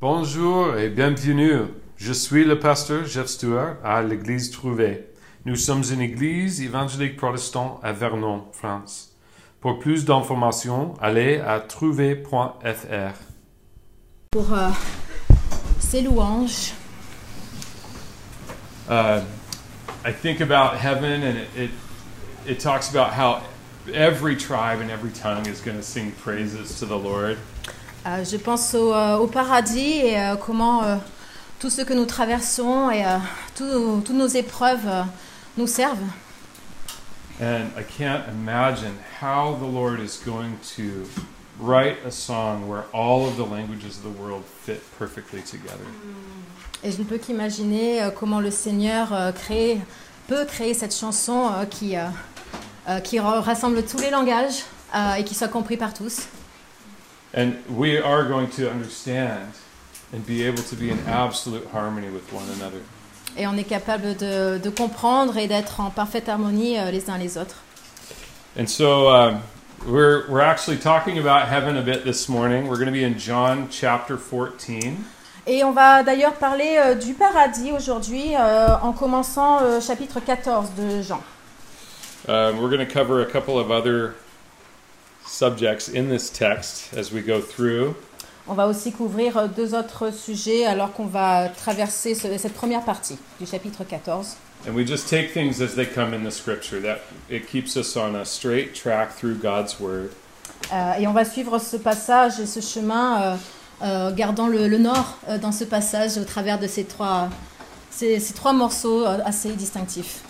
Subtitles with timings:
[0.00, 1.62] Bonjour et bienvenue.
[1.96, 5.06] Je suis le pasteur Jeff Stewart à l'église Trouvé.
[5.46, 9.12] Nous sommes une église évangélique protestante à Vernon, France.
[9.60, 13.14] Pour plus d'informations, allez à trouvé.fr.
[14.32, 14.68] pour euh,
[15.78, 16.72] ces louanges.
[18.90, 19.22] Uh,
[20.04, 21.70] I think about heaven and it, it,
[22.46, 23.42] it talks about how
[23.94, 27.38] every tribe and every tongue is going to sing praises to the Lord.
[28.06, 30.96] Euh, je pense au, euh, au paradis et euh, comment euh,
[31.58, 33.02] tout ce que nous traversons et
[33.56, 34.86] tout- toutes nos épreuves
[35.56, 35.96] nous servent.
[37.40, 41.08] And I can't imagine how the Lord is going to
[41.58, 45.86] write a song where all of the languages of the world fit perfectly together.
[46.84, 49.80] Et je ne peux qu'imaginer comment le Seigneur crée-
[50.28, 51.94] peut créer cette chanson qui,
[53.04, 54.64] qui ra- rassemble tous les langages
[55.18, 56.26] et qui soit compris par tous.
[57.36, 59.52] And we are going to understand
[60.12, 62.80] and be able to be in absolute harmony with one another.
[63.36, 67.18] Et on est capable de, de comprendre et d'être en parfaite harmonie euh, les uns
[67.18, 67.56] les autres.
[68.56, 69.42] And so um,
[69.84, 72.68] we're, we're actually talking about heaven a bit this morning.
[72.68, 75.04] We're going to be in John chapter 14.
[75.46, 80.70] Et on va d'ailleurs parler euh, du paradis aujourd'hui euh, en commençant euh, chapitre 14
[80.78, 81.22] de Jean.
[82.26, 84.14] Um, we're going to cover a couple of other
[85.38, 87.94] subjects in this text as we go through.
[88.46, 92.82] On va aussi couvrir euh, deux autres sujets alors qu'on va traverser ce- cette première
[92.82, 94.36] partie du chapitre 14.
[94.68, 96.80] And we just take things as they come in the scripture.
[96.82, 96.98] That
[97.30, 100.10] it keeps us on a straight track through God's word.
[100.72, 103.36] Euh, et on va suivre ce passage et ce chemin, euh,
[103.82, 107.28] euh, gardant le, le nord dans ce passage au travers de ces trois,
[107.90, 110.20] ces, ces trois morceaux assez distinctifs.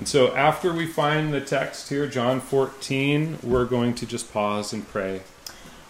[0.00, 4.72] And so after we find the text here, John 14, we're going to just pause
[4.72, 5.20] and pray.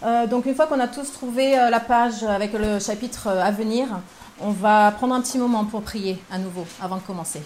[0.03, 3.41] Euh, donc une fois qu'on a tous trouvé euh, la page avec le chapitre euh,
[3.41, 3.87] à venir,
[4.41, 7.41] on va prendre un petit moment pour prier à nouveau avant de commencer.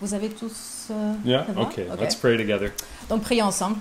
[0.00, 0.86] Vous avez tous...
[0.92, 1.44] euh, Yeah?
[1.58, 2.00] Okay, Ok.
[2.00, 2.70] let's pray together.
[3.10, 3.76] Donc prions ensemble.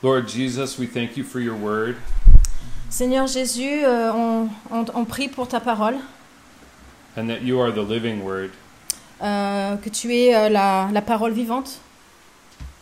[0.00, 1.96] Lord Jesus, we thank you for your word.
[2.88, 5.96] Seigneur Jésus, euh, on, on- on prie pour ta parole,
[7.16, 8.50] and that you are the living word.
[9.22, 11.78] euh, que tu es euh, la, la parole vivante.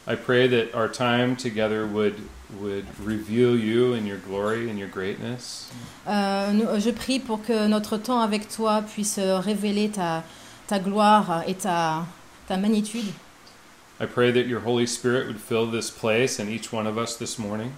[0.09, 2.15] I pray that our time together would
[2.61, 5.69] would reveal you and your glory and your greatness.
[6.09, 10.25] Euh, nous- je prie pour que notre temps avec toi puisse euh, révéler ta,
[10.67, 12.07] ta gloire et ta,
[12.49, 13.05] ta magnitude.
[14.01, 17.17] I pray that your Holy Spirit would fill this place and each one of us
[17.19, 17.71] this morning.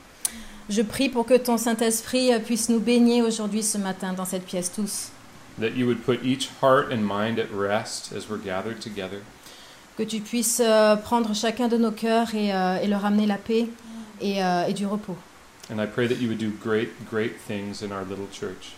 [0.71, 4.47] Je prie pour que ton Saint-Esprit euh, puisse nous baigner aujourd'hui, ce matin, dans cette
[4.47, 5.09] pièce tous.
[5.61, 9.19] That you would put each heart and mind at rest as we're gathered together?
[9.97, 13.37] Que tu puisses euh, prendre chacun de nos cœurs et, euh, et leur amener la
[13.37, 13.67] paix
[14.21, 15.17] et, euh, et du repos.
[15.71, 18.73] And I pray that you would do great, great things in our little church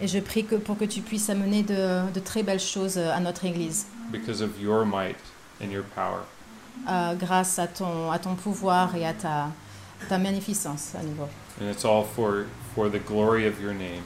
[0.00, 3.10] Et je prie que, pour que tu puisses amener de, de très belles choses euh,
[3.12, 5.16] à notre Église, because of your might
[5.62, 6.20] and your power.
[6.88, 9.48] euh, grâce à ton, à ton pouvoir et à ta,
[10.08, 11.28] ta magnificence à nouveau.
[11.60, 14.02] And it's all for, for the glory of your name.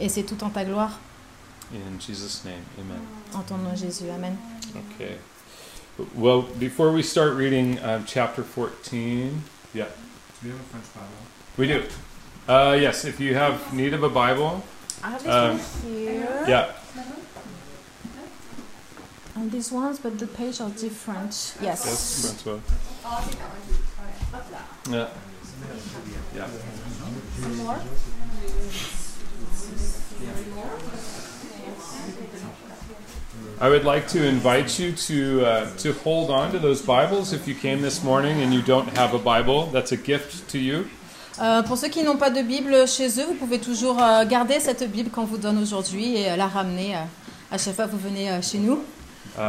[0.00, 0.98] Et c'est tout en ta gloire,
[1.72, 3.00] In Jesus' name, amen.
[3.34, 4.08] en ton nom Jésus.
[4.10, 4.38] Amen.
[4.94, 5.16] Okay.
[6.14, 9.42] Well, before we start reading um, chapter 14,
[9.74, 9.86] yeah,
[10.42, 11.08] Do you have a French Bible?
[11.56, 11.84] we do.
[12.48, 14.62] Uh, yes, if you have need of a Bible,
[15.02, 16.44] I have this Um, one here.
[16.48, 16.72] yeah,
[19.34, 21.56] And these ones, but the pages are different.
[21.62, 21.84] Yes.
[21.86, 22.60] yes, Francois.
[24.90, 25.08] Yeah,
[26.36, 26.48] yeah.
[27.40, 27.80] Some More?
[33.62, 37.46] I would like to invite you to uh, to hold on to those Bibles if
[37.46, 39.66] you came this morning and you don't have a Bible.
[39.72, 40.86] That's a gift to you.
[41.40, 44.58] Euh, pour ceux qui n'ont pas de Bible chez eux, vous pouvez toujours euh, garder
[44.58, 46.98] cette Bible qu'on vous donne aujourd'hui et euh, la ramener euh,
[47.52, 48.82] à chaque fois que vous venez euh, chez nous.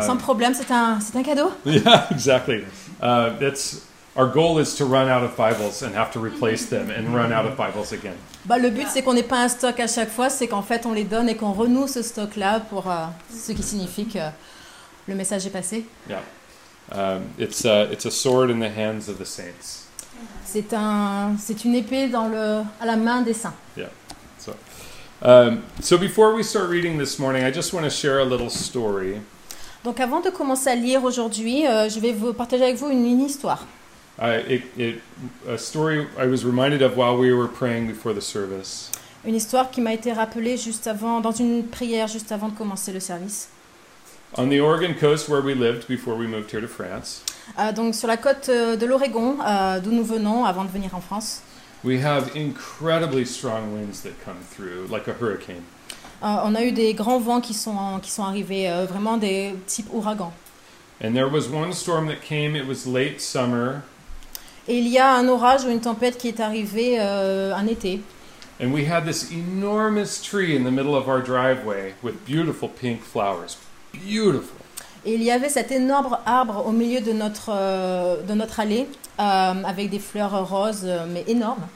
[0.01, 1.51] Sans Uh, problème, c'est un, c'est un cadeau.
[1.65, 2.63] yeah, exactly.
[3.01, 3.81] Uh, that's
[4.15, 7.31] our goal is to run out of Bibles and have to replace them and run
[7.31, 8.15] out of Bibles again.
[8.45, 10.85] Bah, le but, c'est qu'on n'ait pas un stock à chaque fois, c'est qu'en fait,
[10.85, 14.19] on les donne et qu'on renoue ce stock-là pour euh, ce qui signifie que
[15.07, 15.85] le message est passé.
[16.91, 19.87] Um, it's a, it's a sword in the hands of the saints.
[20.45, 23.53] C'est un, c'est une épée dans le, à la main des saints.
[25.25, 28.49] Um, so before we start reading this morning, I just want to share a little
[28.49, 29.21] story.
[29.85, 33.05] Donc avant de commencer à lire aujourd'hui, euh, je vais vous partager avec vous une,
[33.05, 33.65] une histoire.
[34.19, 35.01] It, it,
[35.47, 38.91] a story I was reminded of while we were praying before the service.
[39.25, 42.91] Une histoire qui m'a été rappelée juste avant, dans une prière juste avant de commencer
[42.91, 43.49] le service.
[44.35, 47.23] On the Oregon coast where we lived before we moved here to France,
[47.59, 50.95] Euh, donc sur la côte euh, de l'Oregon, euh, d'où nous venons avant de venir
[50.95, 51.41] en France,
[51.83, 55.63] we have incredibly strong winds that come through, like a hurricane.
[56.21, 60.31] On a eu des grands vents qui sont, qui sont arrivés, vraiment des types ouragans.
[61.03, 63.83] And there was one storm that came, it was late summer,
[64.67, 68.01] Et il y a un orage ou une tempête qui est arrivée euh, un été.
[68.59, 73.01] and we had this enormous tree in the middle of our driveway with beautiful pink
[73.01, 73.57] flowers.
[73.93, 74.57] Beautiful.
[75.05, 78.87] Et il y avait cet énorme arbre au milieu de notre, euh, de notre allée,
[79.19, 81.67] euh, avec des fleurs roses, euh, mais énormes.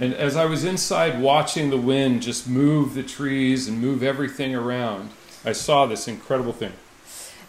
[0.00, 4.54] And as I was inside watching the wind just move the trees and move everything
[4.54, 5.10] around,
[5.44, 6.72] I saw this incredible thing.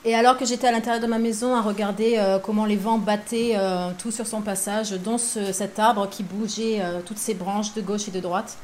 [0.03, 2.97] Et alors que j'étais à l'intérieur de ma maison à regarder euh, comment les vents
[2.97, 7.35] battaient euh, tout sur son passage, dont ce- cet arbre qui bougeait euh, toutes ses
[7.35, 8.57] branches de gauche et de droite.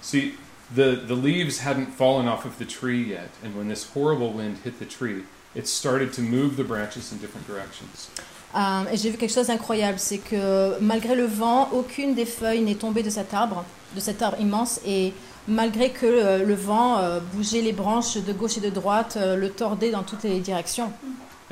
[0.00, 0.34] See,
[0.74, 4.56] the, the leaves hadn't fallen off of the tree yet, and when this horrible wind
[4.64, 5.22] hit the tree,
[5.54, 8.08] it started to move the branches in different directions.
[8.56, 12.62] Euh, et j'ai vu quelque chose d'incroyable, c'est que malgré le vent, aucune des feuilles
[12.62, 13.64] n'est tombée de cet arbre,
[13.94, 15.12] de cet arbre immense, et
[15.48, 19.36] malgré que euh, le vent euh, bougeait les branches de gauche et de droite, euh,
[19.36, 20.90] le tordait dans toutes les directions.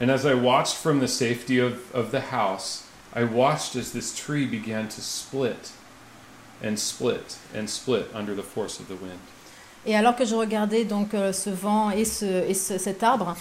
[0.01, 2.85] And as I watched from the safety of, of the house,
[3.15, 5.73] I watched as this tree began to split
[6.65, 9.19] and split and split under the force of the wind.
[9.87, 13.35] Et alors que je regardais donc ce vent et, ce, et ce- cet arbre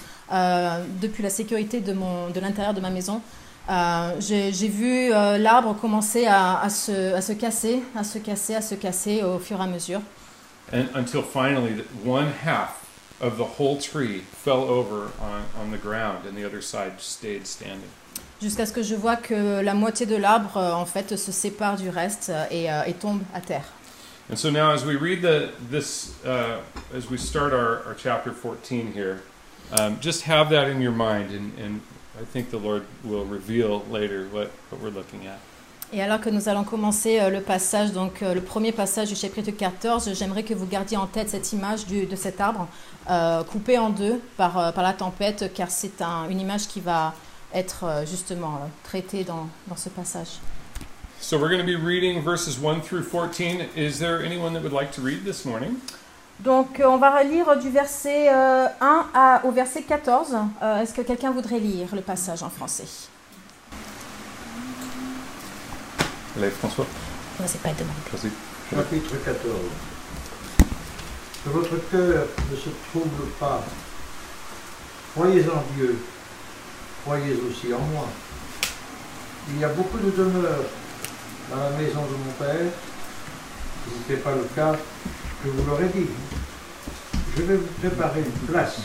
[1.02, 3.22] depuis la sécurité de, mon, de l'intérieur de ma maison,
[3.70, 8.20] euh, j'ai, j'ai vu euh, l'arbre commencer à, à se, à se casser, à se
[8.20, 10.00] casser, à se casser au fur et à mesure.
[10.72, 12.80] And until finally, one half
[13.22, 17.48] of the whole tree fell over on, on the ground, and the other side stayed
[17.48, 17.90] standing.
[18.42, 21.76] Jusqu'à ce que je vois que la moitié de l'arbre, euh, en fait, se sépare
[21.76, 23.66] du reste euh, et, euh, et tombe à terre.
[24.30, 26.62] And so now, as we read the this, uh,
[26.96, 29.24] as we start our, our chapter 14 here,
[29.72, 31.82] um, just have that in your mind, and, and
[32.20, 35.40] I think the Lord will reveal later what, what we're looking at.
[35.92, 39.16] Et alors que nous allons commencer euh, le passage, donc euh, le premier passage du
[39.16, 42.68] chapitre 14, j'aimerais que vous gardiez en tête cette image du- de cet arbre
[43.10, 47.14] euh, coupé en deux par, par la tempête, car c'est un- une image qui va
[47.56, 50.38] être justement traitée dans, dans ce passage.
[51.20, 53.66] So we're going to be reading verses 1 through 14.
[53.76, 55.72] Is there anyone that would like to read this morning?
[56.40, 60.36] Donc on va relire du verset euh, 1 à- au verset 14.
[60.62, 62.86] Euh, Est-ce que quelqu'un voudrait lire le passage en français?
[66.40, 66.86] Allez, François,
[67.40, 68.00] Non, c'est pas demandé.
[68.14, 68.32] vas-y.
[68.74, 69.54] Chapitre 14.
[71.44, 73.62] Que votre cœur ne se trouble pas.
[75.14, 75.98] Croyez en Dieu.
[77.04, 78.08] Croyez aussi en moi.
[79.50, 80.64] Il y a beaucoup de demeures
[81.50, 82.72] dans la maison de mon Père.
[83.84, 84.78] Si ce n'était pas le cas,
[85.44, 86.08] je vous l'aurais dit.
[87.36, 88.78] Je vais vous préparer une place.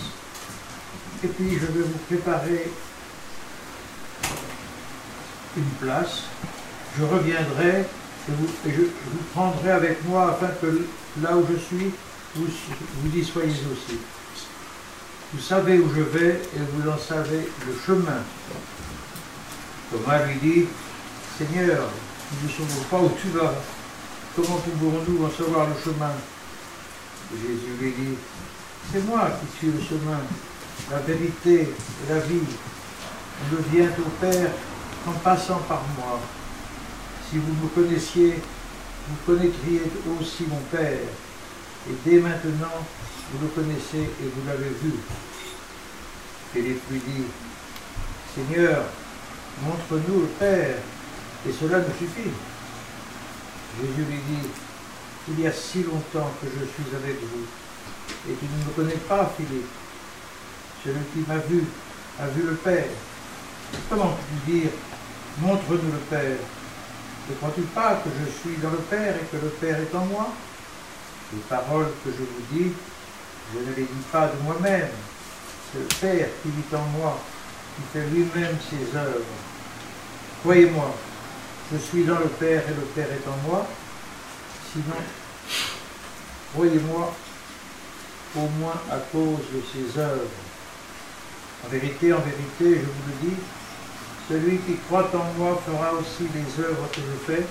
[1.22, 2.68] Et puis je vais vous préparer
[5.56, 6.22] une place.
[6.98, 7.80] Je reviendrai
[8.28, 10.86] et, je, vous prendrai avec moi afin que
[11.20, 11.90] là où je suis,
[12.36, 12.46] vous,
[13.16, 13.98] y soyez aussi.
[15.32, 18.22] Vous savez où je vais et vous en savez le chemin.
[19.90, 20.64] Thomas lui dit,
[21.36, 21.90] Seigneur,
[22.32, 23.54] nous ne savons pas où tu vas.
[24.36, 26.12] Comment pouvons-nous en savoir le chemin?
[27.32, 28.16] Jésus lui dit,
[28.92, 30.20] c'est moi qui suis le chemin,
[30.90, 32.40] la vérité et la vie.
[33.42, 34.50] On ne vient au Père
[35.04, 36.20] qu'en passant par moi.
[37.34, 38.34] Si vous me connaissiez,
[39.08, 39.82] vous connaîtriez
[40.20, 41.00] aussi mon Père.
[41.90, 42.78] Et dès maintenant,
[43.32, 44.92] vous le connaissez et vous l'avez vu.
[46.52, 47.24] Philippe lui dit,
[48.36, 48.84] Seigneur,
[49.64, 50.76] montre-nous le Père,
[51.48, 52.30] et cela nous suffit.
[53.80, 54.48] Jésus lui dit,
[55.30, 59.00] il y a si longtemps que je suis avec vous, et tu ne me connais
[59.08, 59.66] pas, Philippe.
[60.84, 61.64] Celui qui m'a vu
[62.20, 62.86] a vu le Père.
[63.90, 64.70] Comment peux-tu dire,
[65.40, 66.38] montre-nous le Père?
[67.28, 70.04] Ne crois-tu pas que je suis dans le Père et que le Père est en
[70.06, 70.28] moi?
[71.32, 72.72] Les paroles que je vous dis,
[73.52, 74.88] je ne les dis pas de moi-même.
[75.72, 77.18] C'est le Père qui vit en moi,
[77.76, 79.24] qui fait lui-même ses œuvres.
[80.42, 80.94] Croyez-moi,
[81.72, 83.66] je suis dans le Père et le Père est en moi.
[84.72, 85.02] Sinon,
[86.52, 87.14] croyez-moi
[88.36, 90.20] au moins à cause de ses œuvres.
[91.64, 93.36] En vérité, en vérité, je vous le dis,
[94.28, 97.42] celui qui croit en moi fera aussi les œuvres que je fais,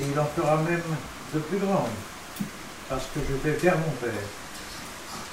[0.00, 0.82] et il en fera même
[1.34, 1.88] de plus grandes,
[2.88, 4.12] parce que je vais vers mon Père.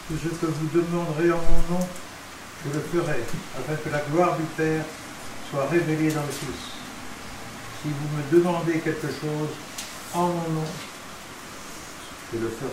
[0.08, 1.88] Tout ce que vous demanderez en mon nom,
[2.66, 3.24] je le ferai,
[3.58, 4.84] afin que la gloire du Père
[5.52, 6.74] soit révélée dans le Fils.
[7.82, 9.50] Si vous me demandez quelque chose
[10.14, 10.68] en mon nom,
[12.34, 12.72] je le ferai.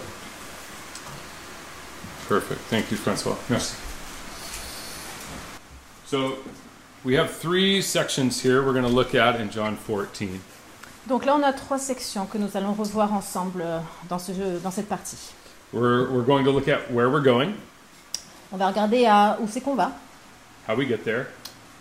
[2.29, 2.61] Perfect.
[2.71, 3.37] Thank you, Francois.
[3.49, 3.75] Merci.
[6.07, 6.39] So,
[7.05, 10.41] we have three sections here we're going to look at in John 14.
[11.07, 14.61] Donc là, on a trois sections que nous allons revoir ensemble euh, dans, ce jeu,
[14.63, 15.17] dans cette partie.
[15.73, 17.55] We're, we're going to look at where we're going,
[18.53, 19.93] On va regarder à où c'est qu'on va,
[20.69, 21.27] how we get there,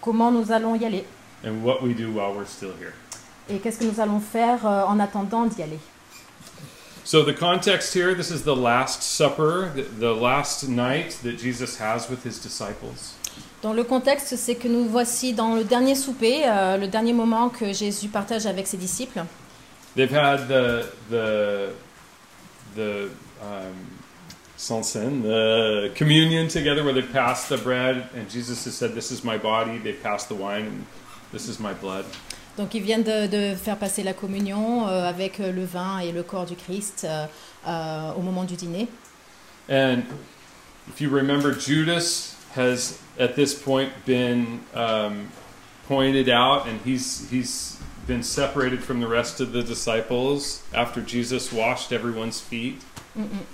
[0.01, 1.05] comment nous allons y aller
[1.43, 2.93] and what we do while we're still here.
[3.49, 5.79] et qu'est-ce que nous allons faire euh, en attendant d'y aller.
[7.03, 11.77] So, the context here this is the Last Supper, the, the last night that Jesus
[11.79, 13.15] has with his disciples.
[13.61, 17.49] Dans le contexte, c'est que nous voici dans le dernier souper, euh, le dernier moment
[17.49, 19.23] que Jésus partage avec ses disciples.
[19.95, 21.69] They've had the, the,
[22.75, 23.09] the,
[23.41, 23.73] um,
[24.59, 29.23] Sansen, the communion together where they passed the bread, and Jesus has said, This is
[29.23, 29.77] my body.
[29.77, 30.85] They passed the wine, and
[31.31, 32.05] this is my blood.
[32.57, 36.11] Donc ils viennent de, de faire passer la communion euh, avec euh, le vin et
[36.11, 37.25] le corps du Christ euh,
[37.67, 38.89] euh, au moment du dîner.
[39.69, 40.03] And
[40.89, 45.29] if you remember, Judas has at this point been um,
[45.87, 51.51] pointed out, and he's he's been separated from the rest of the disciples after Jesus
[51.53, 52.81] washed everyone's feet.
[53.15, 53.45] Mm, mm.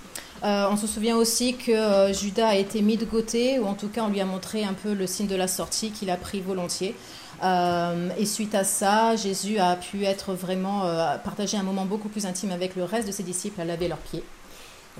[0.44, 3.74] Euh, on se souvient aussi que euh, Judas a été mis de côté, ou en
[3.74, 6.16] tout cas on lui a montré un peu le signe de la sortie qu'il a
[6.16, 6.94] pris volontiers.
[7.42, 10.82] Euh, et suite à ça, Jésus a pu être vraiment
[11.24, 13.98] partager un moment beaucoup plus intime avec le reste de ses disciples, à laver leurs
[13.98, 14.22] pieds.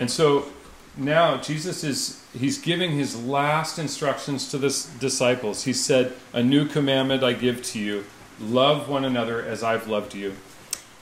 [0.00, 0.46] And so
[0.96, 5.64] now Jesus is he's giving his last instructions to the disciples.
[5.64, 8.04] He said, "A new commandment I give to you:
[8.40, 10.32] love one another as I've loved you."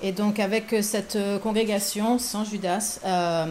[0.02, 3.46] Et donc avec euh, cette euh, congrégation sans Judas, euh,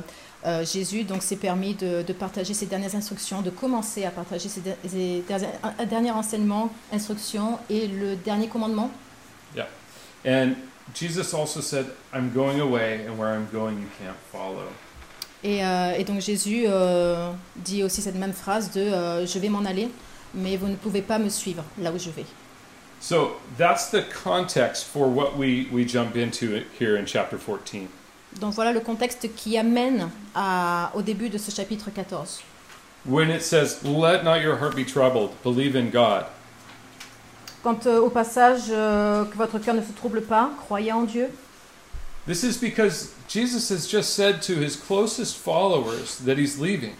[0.45, 4.49] euh, Jésus donc s'est permis de, de partager ses dernières instructions, de commencer à partager
[4.49, 5.47] ses, de- ses derniers,
[5.89, 8.91] derniers enseignements, instructions et le dernier commandement.
[9.55, 9.67] Yeah.
[10.25, 10.55] And
[10.93, 14.67] Jesus also said, "I'm going away, and where I'm going, you can't follow."
[15.43, 19.49] Et, euh, et donc Jésus euh, dit aussi cette même phrase de euh, je vais
[19.49, 19.89] m'en aller,
[20.33, 22.25] mais vous ne pouvez pas me suivre là où je vais.
[23.01, 27.87] So that's the context for what we, we jump into here in chapter 14.
[28.39, 32.41] Donc voilà le contexte qui amène à, au début de ce chapitre 14.
[33.05, 36.23] When it says, Let not your heart be troubled, believe in God.
[37.61, 41.27] Quant euh, au passage que votre cœur ne se trouble pas, croyez en Dieu.
[42.25, 46.95] This is because Jesus has just said to his closest followers that he's leaving.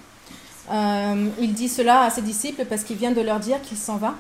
[0.69, 3.97] Euh, il dit cela à ses disciples parce qu'il vient de leur dire qu'il s'en
[3.97, 4.15] va.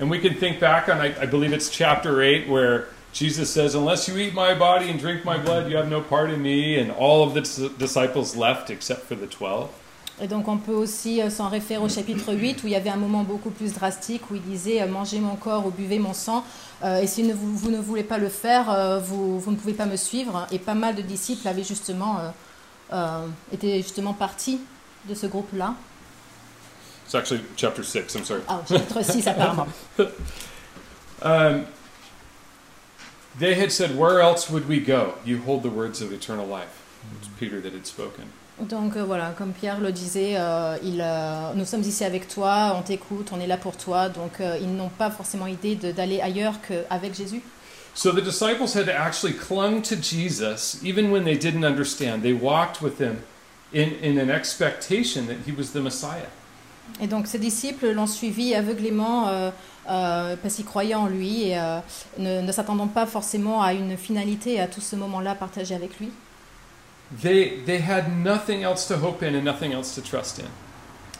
[0.00, 3.74] And we can think back on, I, I believe it's chapter 8, where Jesus says,
[3.74, 6.78] Unless you eat my body and drink my blood, you have no part in me.
[6.78, 9.70] And all of the disciples left except for the 12.
[10.22, 12.90] Et donc on peut aussi euh, s'en référer au chapitre 8 où il y avait
[12.90, 16.14] un moment beaucoup plus drastique où il disait euh, mangez mon corps ou buvez mon
[16.14, 16.44] sang
[16.84, 19.56] euh, et si ne- vous, vous ne voulez pas le faire, euh, vous, vous ne
[19.56, 20.46] pouvez pas me suivre.
[20.52, 22.30] Et pas mal de disciples avaient justement euh,
[22.92, 24.60] euh, été justement partis
[25.08, 25.74] de ce groupe-là.
[27.04, 28.42] It's actually chapter 6, I'm sorry.
[28.48, 29.66] Ah, chapitre 6 apparemment.
[31.22, 31.66] Um,
[33.38, 35.14] they had said, Where else would we go?
[35.24, 36.80] You hold the words of eternal life.
[37.18, 38.26] It's Peter that had spoken.
[38.60, 42.76] Donc euh, voilà, comme Pierre le disait, euh, il, euh, nous sommes ici avec toi,
[42.78, 44.08] on t'écoute, on est là pour toi.
[44.08, 47.42] Donc ils n'ont pas forcément idée d'aller ailleurs qu'avec Jésus.
[47.94, 52.22] So the disciples had actually clung to Jesus even when they didn't understand.
[52.22, 53.18] They walked with him
[53.74, 56.30] in, in an expectation that he was the Messiah.
[57.00, 59.28] Et donc ces disciples l'ont suivi aveuglément
[59.86, 61.56] parce qu'ils croyaient en lui et
[62.18, 65.98] ne, ne s'attendant pas forcément à une finalité et à tout ce moment-là partagé avec
[66.00, 66.10] lui.
[67.20, 70.46] They, they had nothing else to hope in and nothing else to trust in.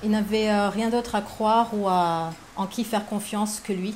[0.02, 3.94] Ils n'avaient euh, rien d'autre à croire ou à, en qui faire confiance que lui.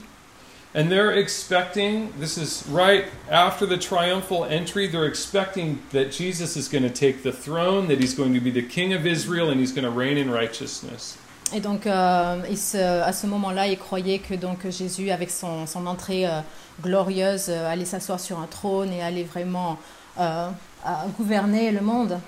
[0.75, 6.69] And they're expecting, this is right after the triumphal entry, they're expecting that Jesus is
[6.69, 9.59] going to take the throne, that he's going to be the king of Israel, and
[9.59, 11.17] he's going to reign in righteousness.
[11.55, 15.67] Et donc euh, ils se- à ce moment-là, ils croyaient que donc Jésus, avec son,
[15.67, 16.41] son entrée euh,
[16.83, 19.79] glorieuse, euh, allait s'asseoir sur un trône et allait vraiment
[20.19, 20.49] euh,
[20.87, 22.21] à gouverner le monde.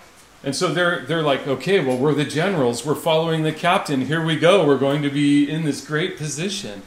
[0.46, 4.24] And so they're, they're like, okay, well, we're the generals, we're following the captain, here
[4.24, 6.80] we go, we're going to be in this great position.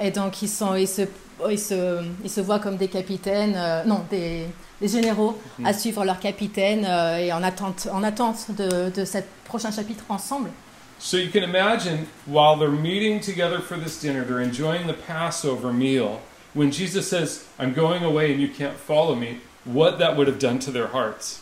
[0.00, 1.02] Et donc ils, sont, ils, se,
[1.48, 4.46] ils, se, ils se voient comme des capitaines, euh, non, des,
[4.80, 5.66] des généraux Mhm.
[5.66, 10.04] à suivre leur capitaine euh, et en attente, en attente de, de ce prochain chapitre
[10.08, 10.50] ensemble.
[10.98, 15.72] So you can imagine while they're meeting together for this dinner, they're enjoying the Passover
[15.72, 16.20] meal,
[16.54, 20.38] when Jesus says, I'm going away and you can't follow me, what that would have
[20.38, 21.40] done to their hearts.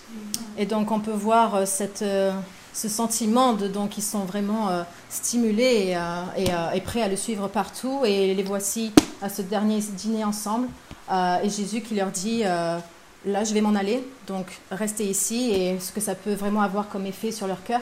[0.56, 2.32] Et donc on peut voir euh, cette, euh,
[2.72, 5.94] ce sentiment de donc ils sont vraiment euh, stimulés
[6.36, 8.02] et, et, et prêts à le suivre partout.
[8.04, 10.68] Et les voici à ce dernier dîner ensemble.
[11.10, 12.78] Euh, et Jésus qui leur dit euh,
[13.26, 15.50] là je vais m'en aller, donc restez ici.
[15.50, 17.80] Et ce que ça peut vraiment avoir comme effet sur leur cœur.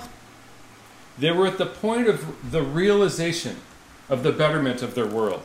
[1.21, 2.21] They were at the point of
[2.51, 3.53] the realization
[4.09, 5.41] of the betterment of their world.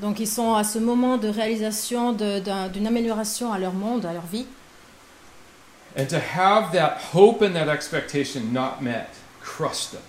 [0.00, 4.26] Donc ils sont à ce moment de réalisation d'une amélioration à leur monde, à leur
[4.26, 4.46] vie.
[5.98, 9.08] And to have that hope and that expectation not met
[9.40, 10.02] crushed them.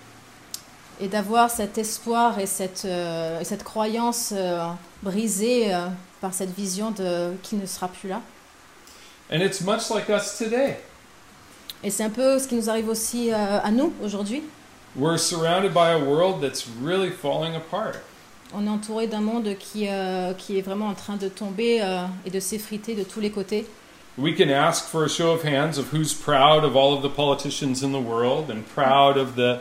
[1.00, 4.66] Et d'avoir cet espoir et cette, euh, cette croyance euh,
[5.02, 5.86] brisée euh,
[6.20, 8.20] par cette vision de qui ne sera plus là.
[9.30, 10.78] And it's much like us today.
[11.82, 14.42] Et c'est un peu ce qui nous arrive aussi euh, à nous aujourd'hui.
[14.96, 18.00] We're surrounded by a world that's really falling apart.
[18.54, 22.04] On est entouré d'un monde qui, euh, qui est vraiment en train de tomber euh,
[22.24, 23.66] et de s'effriter de tous les côtés.
[24.16, 27.08] We can ask for a show of hands of who's proud of all of the
[27.14, 29.60] politicians in the world and proud of the,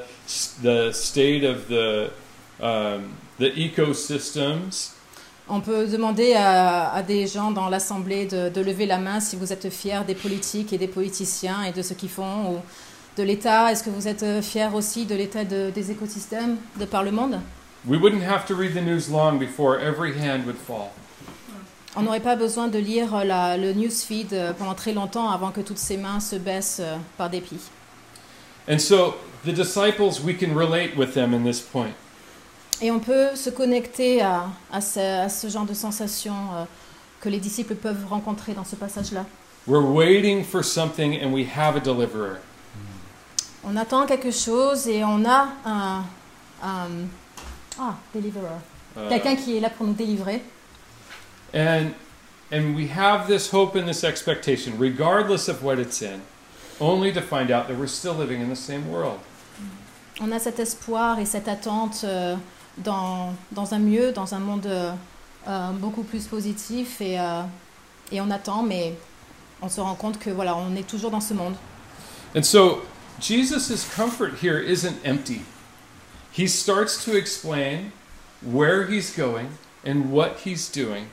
[0.63, 2.09] the state of the,
[2.61, 3.03] um,
[3.39, 4.93] the ecosystems.
[5.49, 9.35] On peut demander à, à des gens dans l'Assemblée de, de lever la main si
[9.35, 12.57] vous êtes fiers des politiques et des politiciens et de ce qu'ils font, ou
[13.17, 13.71] de l'État.
[13.71, 17.11] Est-ce que vous êtes euh, fiers aussi de l'état de- des écosystèmes de par le
[17.11, 17.39] monde?
[17.87, 20.91] We wouldn't have to read the news long before every hand would fall.
[21.95, 25.61] On n'aurait pas besoin de lire la- le newsfeed euh, pendant très longtemps avant que
[25.61, 27.59] toutes ces mains se baissent euh, par dépit.
[28.69, 29.15] And so
[29.45, 31.93] the disciples, we can relate with them in this point.
[32.81, 36.65] Et on peut se connecter à, à ce, à ce genre de sensation euh,
[37.21, 39.25] que les disciples peuvent rencontrer dans ce passage-là.
[39.65, 42.37] We're waiting for something and we have a deliverer.
[43.63, 46.03] On attend quelque chose et on a un,
[46.63, 47.07] un-
[47.79, 48.59] ah, deliverer.
[48.95, 50.41] Uh, Quelqu'un qui est là pour nous délivrer.
[51.53, 51.93] and
[52.51, 56.21] and we have this hope and this expectation, regardless of what it's in,
[56.79, 59.19] only to find out that we're still living in the same world.
[60.19, 62.35] On a cet espoir et cette attente euh,
[62.77, 64.91] dans, dans un mieux, dans un monde euh,
[65.47, 67.43] euh, beaucoup plus positif et, euh,
[68.11, 68.93] et on attend, mais
[69.61, 71.55] on se rend compte que voilà, on est toujours dans ce monde.
[72.35, 72.81] And so
[73.19, 75.41] Jesus' comfort here isn't empty.
[76.37, 77.91] He starts to explain
[78.41, 79.47] where he's going
[79.83, 81.07] and what he's doing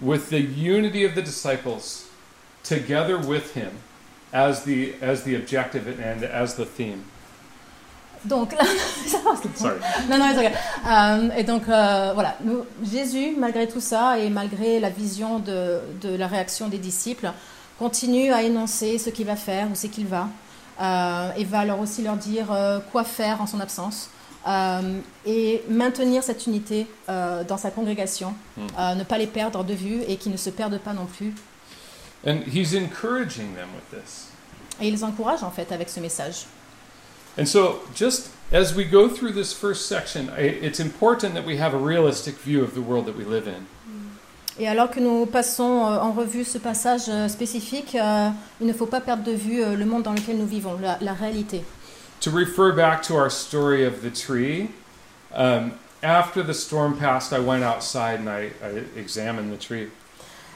[0.00, 2.06] with the unity of the disciples
[2.62, 3.70] together with him
[4.32, 7.04] as the as the objective and as the theme.
[8.24, 8.64] Donc là,
[9.06, 9.22] c'est.
[10.08, 10.52] Non, non, c'est ok.
[10.86, 15.80] Euh, et donc euh, voilà, nous- Jésus, malgré tout ça et malgré la vision de,
[16.00, 17.30] de la réaction des disciples,
[17.78, 20.28] continue à énoncer ce qu'il va faire ou ce qu'il va,
[20.80, 24.08] euh, et va leur aussi leur dire euh, quoi faire en son absence,
[24.46, 28.60] et maintenir cette unité euh, dans sa congrégation, Mm.
[28.78, 31.32] euh, ne pas les perdre de vue et qu'ils ne se perdent pas non plus.
[32.26, 34.28] And he's encouraging them with this.
[34.80, 36.46] Et il les encourage en fait avec ce message.
[37.38, 41.58] And so, just as we go through this first section, I, it's important that we
[41.60, 43.62] have a realistic view of the world that we live in.
[44.56, 48.28] Et alors que nous passons euh, en revue ce passage euh, spécifique, euh,
[48.60, 50.96] il ne faut pas perdre de vue euh, le monde dans lequel nous vivons, la,
[51.00, 51.64] la réalité.
[52.24, 54.70] To refer back to our story of the tree,
[55.34, 59.88] um, after the storm passed, I went outside and I, I examined the tree.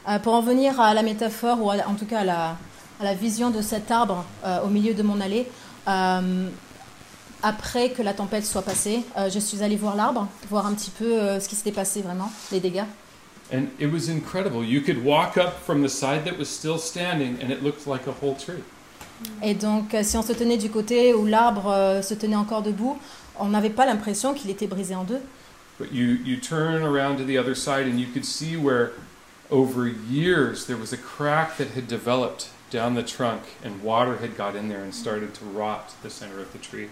[0.08, 2.56] Euh, pour en venir à la métaphore, ou à la- en tout cas à la,
[2.98, 5.46] à la vision de cet arbre euh, au milieu de mon allée,
[5.88, 6.48] euh,
[7.42, 10.90] après que la tempête soit passée, euh, je suis allée voir l'arbre, voir un petit
[10.90, 12.86] peu euh, ce qui s'était passé vraiment, les dégâts.
[13.52, 14.64] And it was incredible.
[14.64, 18.06] You could walk up from the side that was still standing and it looked like
[18.06, 18.62] a whole tree.
[19.42, 22.62] Et donc, euh, si on se tenait du côté où l'arbre euh, se tenait encore
[22.62, 22.98] debout,
[23.38, 25.20] on n'avait pas l'impression qu'il était brisé en deux.
[25.78, 28.92] But you, you turn around to the other side and you could see where,
[29.50, 34.36] over years, there was a crack that had developed down the trunk and water had
[34.36, 36.88] got in there and started to rot the center of the tree.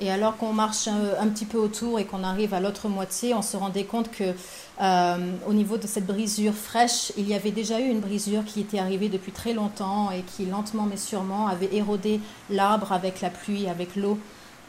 [0.00, 3.34] Et alors qu'on marche un, un petit peu autour et qu'on arrive à l'autre moitié,
[3.34, 4.32] on se rendait compte que
[4.80, 8.60] euh, au niveau de cette brisure fraîche, il y avait déjà eu une brisure qui
[8.60, 13.30] était arrivée depuis très longtemps et qui lentement mais sûrement avait érodé l'arbre avec la
[13.30, 14.18] pluie, avec l'eau,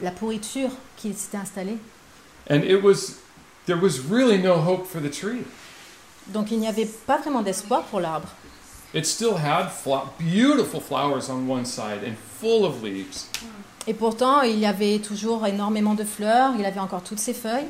[0.00, 1.76] la pourriture qui s'était installée.
[2.50, 3.20] And it was,
[3.66, 5.44] there was really no hope for the tree.
[6.28, 8.28] Donc il n'y avait pas vraiment d'espoir pour l'arbre.
[8.92, 9.70] It still had
[10.18, 13.28] beautiful flowers on one side and full of leaves.
[13.86, 17.68] Et pourtant, il y avait toujours énormément de fleurs, il avait encore toutes ses feuilles.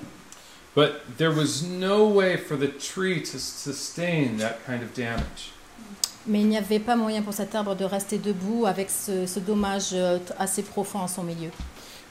[0.75, 5.53] But there was no way for the tree to sustain that kind of damage.
[6.27, 9.41] Mais il n'y avait pas moyen pour cet arbre de rester debout avec ce, ce
[9.41, 11.51] dommage euh, assez profond en son milieu.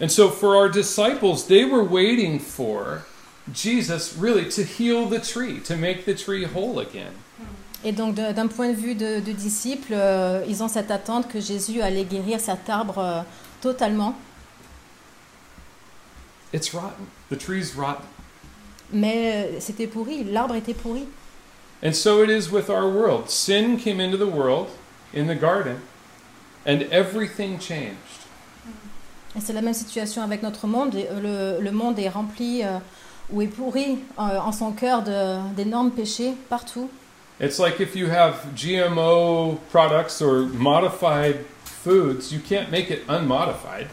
[0.01, 3.05] And so for our disciples, they were waiting for
[3.53, 7.13] Jesus really to heal the tree, to make the tree whole again.
[7.37, 7.58] Hmm.
[7.85, 11.39] Et donc, d'un point de vue de, de disciples, euh, ils ont cette attente que
[11.39, 13.21] Jésus allait guérir cet arbre euh,
[13.61, 14.15] totalement.
[16.53, 17.05] It's rotten.
[17.29, 18.03] The tree's rotten.
[18.91, 21.05] Mais euh, c'était pourri, l'arbre était pourri.
[21.81, 23.29] And so it is with our world.
[23.29, 24.67] Sin came into the world
[25.15, 25.77] in the garden,
[26.67, 28.27] and everything changed.
[29.37, 30.93] Et c'est la même situation avec notre monde.
[31.21, 32.63] Le, le monde est rempli
[33.31, 35.03] où est pourri en son cœur
[35.55, 36.89] d'énormes péchés partout.
[37.41, 43.87] It's like if you have GMO products or modified foods, you can't make it unmodified.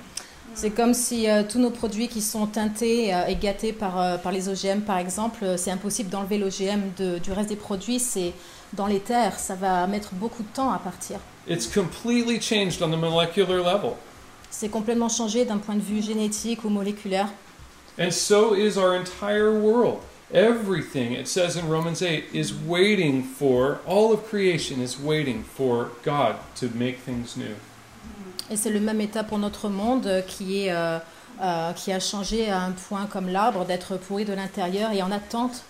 [0.55, 4.17] C'est comme si euh, tous nos produits qui sont teintés euh, et gâtés par, euh,
[4.17, 8.01] par les OGM, par exemple, euh, c'est impossible d'enlever l'OGM de- du reste des produits.
[8.01, 8.33] C'est
[8.73, 11.19] dans les terres, ça va mettre beaucoup de temps à partir.
[11.47, 13.93] It's completely changed on the molecular level.
[14.51, 17.29] C'est complètement changé d'un point de vue génétique ou moléculaire.
[18.01, 19.99] And so is our entire world.
[20.33, 25.93] Everything, it says in Romans 8, is waiting for, all of creation is waiting for
[26.03, 27.55] God to make things new.
[28.51, 30.99] Et c'est le même état pour notre monde qui, est, euh,
[31.41, 35.13] euh, qui a changé à un point comme l'arbre d'être pourri de l'intérieur et en
[35.13, 35.63] attente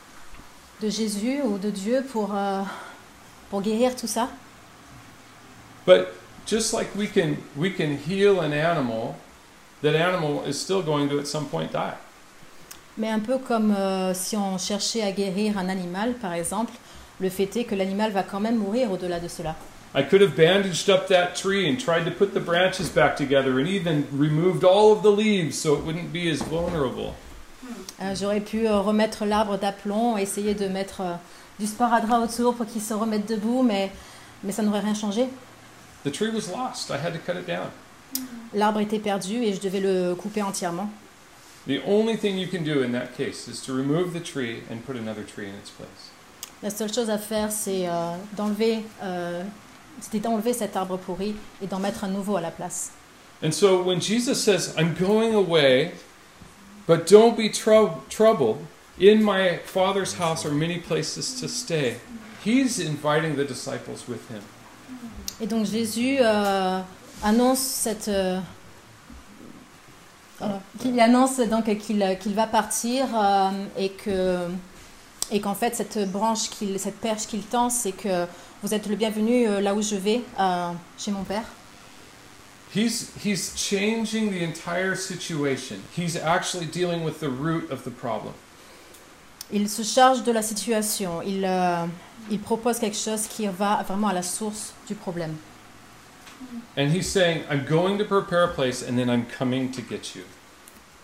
[0.81, 2.62] de Jésus ou de Dieu pour, euh,
[3.51, 4.31] pour guérir tout ça.
[5.87, 6.09] But
[6.47, 9.16] just like we can, we can heal an animal,
[9.83, 11.95] that animal is still going to at some point die.
[12.98, 16.72] Mais un peu comme euh, si on cherchait à guérir un animal, par exemple,
[17.20, 19.54] le fait est que l'animal va quand même mourir au-delà de cela.
[19.94, 23.59] I could have bandaged up that tree and tried to put the branches back together
[23.59, 27.14] and even removed all of the leaves so it wouldn't be as vulnerable.
[28.02, 31.14] Euh, J'aurais pu euh, remettre l'arbre d'aplomb, essayer de mettre euh,
[31.59, 33.90] du sparadrap autour pour qu'il se remette debout, mais,
[34.44, 35.28] mais ça n'aurait rien changé.
[38.54, 40.90] L'arbre était perdu et je devais le couper entièrement.
[41.66, 44.85] The only thing you can do in that case is to remove the tree and
[44.87, 46.11] put another tree in its place.
[46.62, 49.42] La seule chose à faire, c'est euh, d'enlever, euh,
[50.00, 52.92] c'était d'enlever cet arbre pourri et d'en mettre un nouveau à la place.
[53.42, 55.92] And so when Jesus says, I'm going away,
[56.87, 58.59] but don't be trou- troubled,
[58.98, 61.96] in my Father's house are many places to stay,
[62.44, 64.42] he's inviting the disciples with him.
[65.40, 66.81] Et donc Jésus euh,
[67.22, 68.09] annonce cette,
[70.81, 74.49] qu'il annonce donc qu'il qu'il va partir euh, et que
[75.31, 78.27] et qu'en fait cette branche qu'il cette perche qu'il tend, c'est que
[78.62, 81.44] vous êtes le bienvenu euh, là où je vais euh, chez mon père.
[82.75, 85.77] He's, he's changing the entire situation.
[85.96, 88.33] He's actually dealing with the root of the problem.
[89.53, 91.22] Il se charge de la situation.
[91.22, 91.87] Il euh,
[92.31, 95.35] il propose quelque chose qui va vraiment à la source du problème.
[96.77, 100.14] And he's saying, I'm going to prepare a place and then I'm coming to get
[100.14, 100.25] you.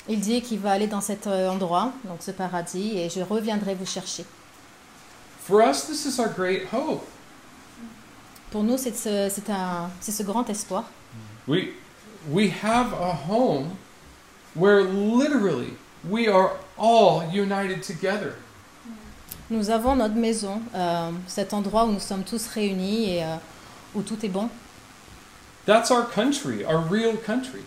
[0.08, 3.74] Il dit qu'il va aller dans cet euh, endroit, donc ce paradis, et je reviendrai
[3.74, 4.24] vous chercher.
[5.44, 7.04] For us, this is our great hope.
[8.50, 10.84] Pour nous, c'est ce, c'est un, c'est ce grand espoir.
[11.46, 11.70] We,
[12.30, 13.76] we have a home
[14.54, 15.74] where literally
[16.08, 18.34] we are all united together.
[19.50, 23.36] Nous avons notre maison, euh, cet endroit où nous sommes tous réunis et euh,
[23.94, 24.48] où tout est bon.
[25.64, 27.62] That's our country, our real country.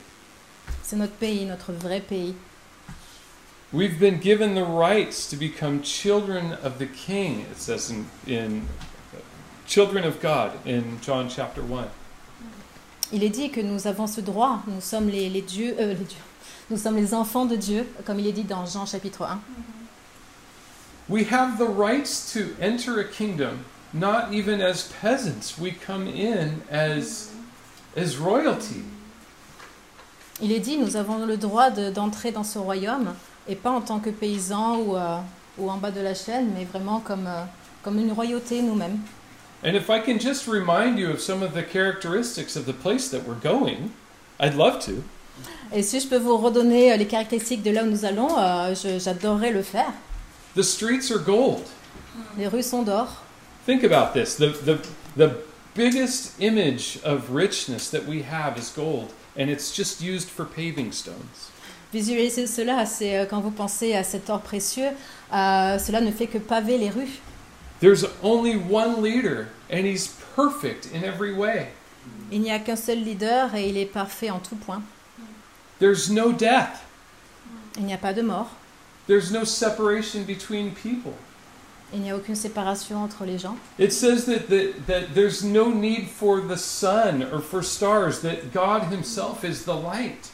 [0.83, 2.35] C'est notre pays, notre vrai pays.
[3.71, 8.67] We've been given the rights to become children of the King, it says in, in
[9.65, 11.89] children of God in John chapter 1.
[13.11, 16.05] Il est dit que nous avons ce droit, nous sommes les, les dieux, euh, les
[16.05, 16.17] dieux,
[16.69, 19.35] nous sommes les enfants de Dieu, comme il est dit dans Jean chapitre 1.
[19.35, 19.75] Mm-hmm.
[21.07, 25.55] We have the rights to enter a kingdom, not even as peasants.
[25.57, 27.31] We come in as,
[28.19, 28.81] royalty.
[30.41, 33.13] Il est dit, nous avons le droit de- d'entrer dans ce royaume,
[33.47, 35.17] et pas en tant que paysans ou, euh,
[35.57, 37.43] ou en bas de la chaîne, mais vraiment comme, euh,
[37.83, 38.97] comme une royauté nous-mêmes.
[39.63, 43.09] And if I can just remind you of some of the characteristics of the place
[43.09, 43.89] that we're going,
[44.39, 44.91] I'd love to.
[45.73, 48.73] Et si je peux vous redonner euh, les caractéristiques de là où nous allons, euh,
[48.99, 49.91] j'adorerais le faire.
[50.55, 51.63] The streets are gold.
[52.37, 53.07] Les rues sont d'or.
[53.65, 54.35] Think about this.
[54.35, 54.77] The, the,
[55.17, 55.29] the
[55.75, 60.91] biggest image of richness that we have is gold, and it's just used for paving
[60.91, 61.51] stones.
[61.93, 64.89] Visualisez cela, c'est euh, quand vous pensez à cet or précieux,
[65.33, 67.19] euh, cela ne fait que paver les rues.
[67.79, 71.67] There's only one leader, and he's perfect in every way.
[72.31, 74.81] Il n'y a qu'un seul leader et il est parfait en tout point.
[75.79, 76.81] There's no death,
[77.77, 78.49] Il n'y a pas de mort,
[79.07, 81.13] there's no separation between people.
[81.93, 83.55] Il n'y a aucune séparation entre les gens.
[83.79, 88.51] It says that, that, that there's no need for the sun or for stars, that
[88.53, 90.31] God Himself is the light.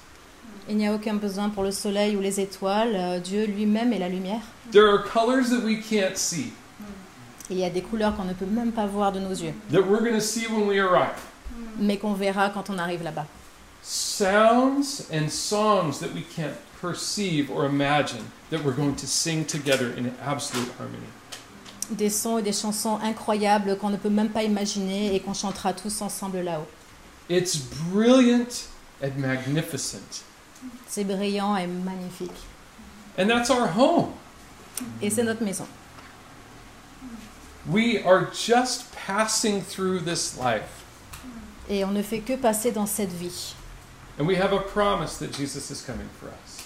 [0.69, 2.95] Il n'y a aucun besoin pour le soleil ou les étoiles.
[2.95, 4.41] euh, Dieu lui-même est la lumière.
[4.71, 6.53] There are colors that we can't see,
[7.49, 9.81] Il y a des couleurs qu'on ne peut même pas voir de nos yeux, that
[9.81, 11.19] we're going to see when we arrive.
[11.77, 13.25] mais qu'on verra quand on arrive là-bas.
[13.83, 19.91] Sounds and songs that we can't perceive or imagine, that we're going to sing together
[19.97, 21.07] in absolute harmony.
[21.91, 25.73] Des sons et des chansons incroyables qu'on ne peut même pas imaginer et qu'on chantera
[25.73, 26.67] tous ensemble là-haut.
[27.29, 28.67] It's brilliant
[29.03, 30.23] and magnificent.
[30.87, 32.31] C'est brillant et magnifique.
[33.17, 34.11] And that's our home.
[35.01, 35.67] Et c'est notre maison.
[37.69, 40.85] We are just passing through this life.
[41.69, 43.53] Et on ne fait que passer dans cette vie.
[44.19, 46.63] And we have a promise that Jesus is coming for us.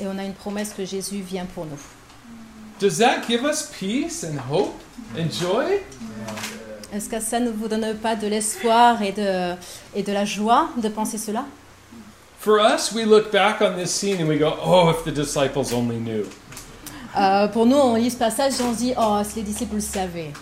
[0.00, 1.78] Et on a une promesse que Jésus vient pour nous.
[2.78, 4.74] Does that give us peace and hope
[5.16, 5.80] and joy?
[6.92, 9.54] Est-ce que ça ne vous donne pas de l'espoir et de,
[9.94, 11.44] et de la joie de penser cela
[12.40, 15.72] For us, we look back on this scene and we go, oh, if the disciples
[15.72, 16.24] only knew.
[17.16, 19.80] Euh, Pour nous, on lit ce passage et on se dit Oh, si les disciples
[19.82, 20.32] savaient.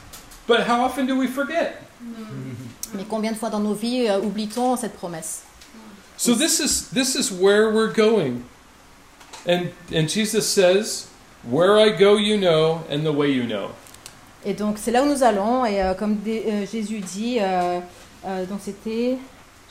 [0.46, 1.74] But how often do we forget?
[2.94, 5.42] Mais combien de fois dans nos vies euh, oublie-t-on cette promesse
[6.18, 8.42] So this is this is where we're going.
[9.46, 11.06] And and Jesus says,
[11.50, 13.70] "Where I go, you know, and the way you know."
[14.44, 15.64] Et donc, c'est là où nous allons.
[15.66, 17.80] Et euh, comme euh, Jésus dit, euh,
[18.48, 19.16] donc c'était.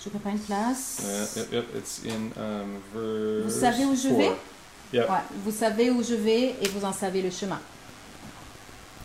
[0.04, 0.98] Je prépare une place.
[1.04, 4.18] Uh, yep, yep, it's in um, verse Vous savez où je four.
[4.18, 4.32] vais
[4.94, 5.10] Yep.
[5.10, 7.60] Ouais, vous savez où je vais et vous en savez le chemin.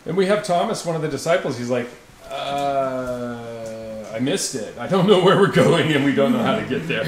[0.06, 1.56] And we have Thomas, one of the disciples.
[1.58, 1.86] He's like,
[2.30, 4.74] uh, "I missed it.
[4.78, 7.06] I don't know where we're going, and we don't know how to get there."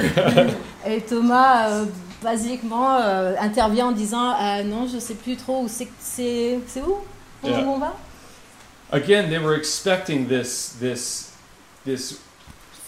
[0.86, 1.86] Et Thomas,
[2.22, 5.88] basiquement, euh, intervient en disant Euh, Non, je sais plus trop où c'est.
[6.00, 6.96] C'est c'est où?
[7.42, 7.64] Où Yeah.
[7.66, 7.94] on va?
[8.92, 11.32] Again, they were expecting this this
[11.84, 12.18] this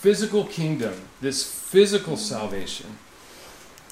[0.03, 0.93] physical kingdom,
[1.23, 2.87] this physical salvation.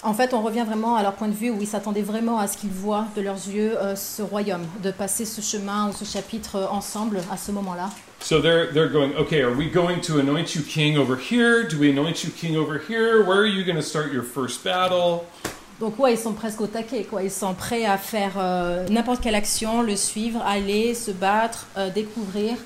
[0.04, 2.48] En fait, on revient vraiment à leur point de vue où ils s'attendaient vraiment à
[2.48, 6.04] ce qu'ils voient de leurs yeux euh, ce royaume, de passer ce chemin ou ce
[6.04, 7.88] chapitre euh, ensemble à ce moment-là.
[8.20, 11.68] So they're they're going, okay, are we going to anoint you king over here?
[11.68, 13.22] Do we anoint you king over here?
[13.22, 15.20] Where are you going to start your first battle?
[15.78, 17.22] Donc ouais, ils sont presque au taquet, quoi.
[17.22, 22.56] Ils sont prêts à faire euh, n'importe quelle action, le suivre, aller, se battre, découvrir.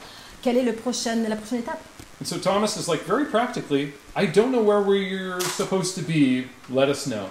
[0.41, 1.81] Quelle est le prochain, la prochaine étape
[2.19, 6.47] And so Thomas is like, very practically, I don't know where we're supposed to be.
[6.71, 7.29] Let us know.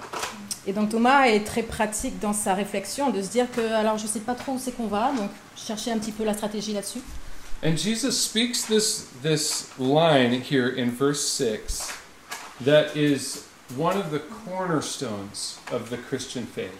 [0.67, 4.07] Et donc Thomas est très pratique dans sa réflexion de se dire que alors je
[4.07, 7.01] sais pas trop où c'est qu'on va, donc chercher un petit peu la stratégie là-dessus.
[7.63, 11.91] And Jesus speaks this this line here in verse six,
[12.63, 13.45] that is
[13.77, 16.71] one of the cornerstones of the Christian faith.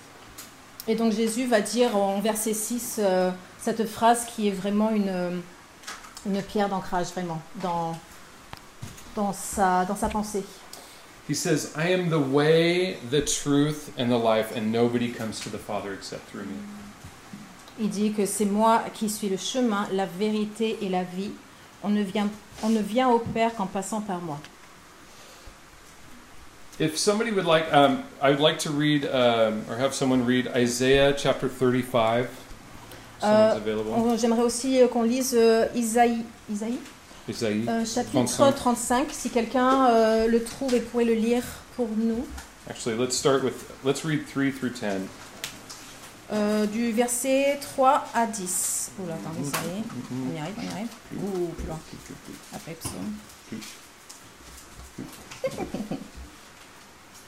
[0.88, 5.10] Et donc Jésus va dire en verset 6 euh, cette phrase qui est vraiment une,
[5.10, 5.32] euh,
[6.26, 7.96] une pierre d'ancrage, vraiment, dans,
[9.16, 10.44] dans, sa, dans sa pensée.
[11.28, 15.50] He says, I am the way, the truth, and the life, and nobody comes to
[15.50, 16.60] the Father except through me.
[17.80, 21.32] Il dit que c'est moi qui suis le chemin, la vérité et la vie.
[21.84, 22.30] On ne vient,
[22.64, 24.40] on ne vient au Père qu'en passant par moi.
[26.78, 30.48] If somebody would like, um, I would like to read, um, or have someone read
[30.48, 32.30] Isaiah chapter 35.
[33.24, 33.58] Uh.
[33.96, 36.80] On- J'aimerais aussi euh, qu'on lise euh, Isaïe, Isaïe?
[37.28, 37.66] Isaïe.
[37.68, 38.56] euh, chapitre 35.
[38.56, 41.44] 35, si quelqu'un euh, le trouve et pourrait le lire
[41.76, 42.26] pour nous.
[42.70, 43.54] Actually, let's start with,
[43.86, 44.84] let's read 3 through 10.
[46.34, 48.92] Euh, du verset 3 à 10.
[49.04, 49.84] Oula, attendez, ça y est.
[50.12, 50.88] On y arrive, on y arrive.
[51.18, 51.80] Ouh, plus loin.
[52.54, 53.14] Après, psaume.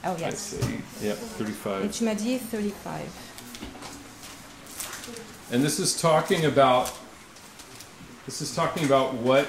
[0.06, 0.38] Oh, I yes.
[0.38, 1.04] see.
[1.06, 1.90] Yep, Et 35.
[1.90, 2.72] tu m'as dit 35.
[5.50, 6.92] And this is talking about,
[8.26, 9.46] this is talking about what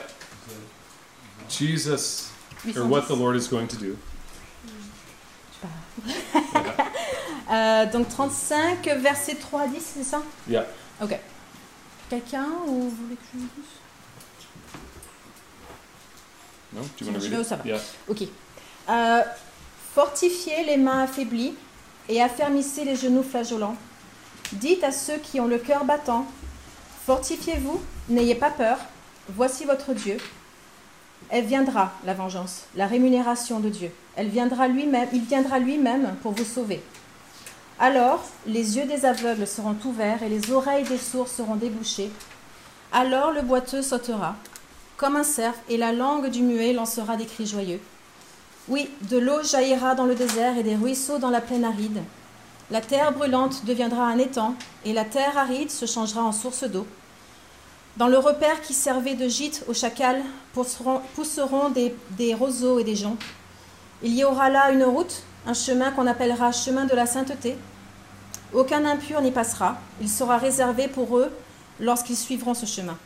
[1.50, 2.32] Jesus,
[2.78, 3.98] or what the Lord is going to do.
[7.52, 10.22] Euh, donc 35, verset 3 à 10, c'est ça?
[10.48, 10.66] Yeah.
[11.02, 11.18] Ok.
[12.08, 13.66] Quelqu'un ou vous voulez que je le dise?
[16.74, 16.82] No?
[16.82, 17.48] Do you Tu want to veux- veux, it?
[17.48, 17.64] ça va.
[17.66, 17.80] Yeah.
[18.08, 18.22] Ok.
[18.88, 19.24] Euh,
[19.96, 21.56] fortifiez les mains affaiblies
[22.08, 23.76] et affermissez les genoux flageolants.
[24.54, 26.26] Dites à ceux qui ont le cœur battant
[27.06, 28.78] Fortifiez-vous, n'ayez pas peur,
[29.30, 30.18] voici votre Dieu.
[31.30, 33.92] Elle viendra, la vengeance, la rémunération de Dieu.
[34.16, 36.82] Elle viendra lui-même, il viendra lui-même pour vous sauver.
[37.80, 42.12] Alors, les yeux des aveugles seront ouverts et les oreilles des sourds seront débouchées.
[42.92, 44.36] Alors le boiteux sautera
[44.98, 47.80] comme un cerf et la langue du muet lancera des cris joyeux.
[48.68, 52.02] Oui, de l'eau jaillira dans le désert et des ruisseaux dans la plaine aride.
[52.72, 54.54] La terre brûlante deviendra un étang,
[54.86, 56.86] et la terre aride se changera en source d'eau.
[57.98, 60.22] Dans le repère qui servait de gîte aux chacals
[60.54, 63.20] pousseront, des, des roseaux et des joncs.
[64.04, 67.58] Il y aura là une route, un chemin qu'on appellera chemin de la sainteté.
[68.54, 71.32] Aucun impur n'y passera, il sera réservé pour eux
[71.80, 72.98] lorsqu'ils suivront ce chemin.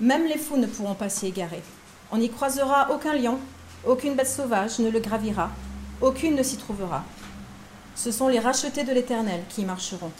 [0.00, 1.62] Même les fous ne pourront pas s'y égarer.
[2.10, 3.38] On n'y croisera aucun lion,
[3.86, 5.50] aucune bête sauvage ne le gravira,
[6.00, 7.04] aucune ne s'y trouvera.
[7.96, 10.12] Ce sont les rachetés de l'Éternel qui marcheront.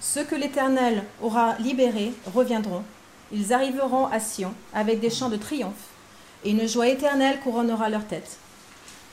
[0.00, 2.82] Ceux que l'Éternel aura libérés reviendront.
[3.32, 5.88] Ils arriveront à Sion avec des chants de triomphe,
[6.44, 8.38] et une joie éternelle couronnera leur tête.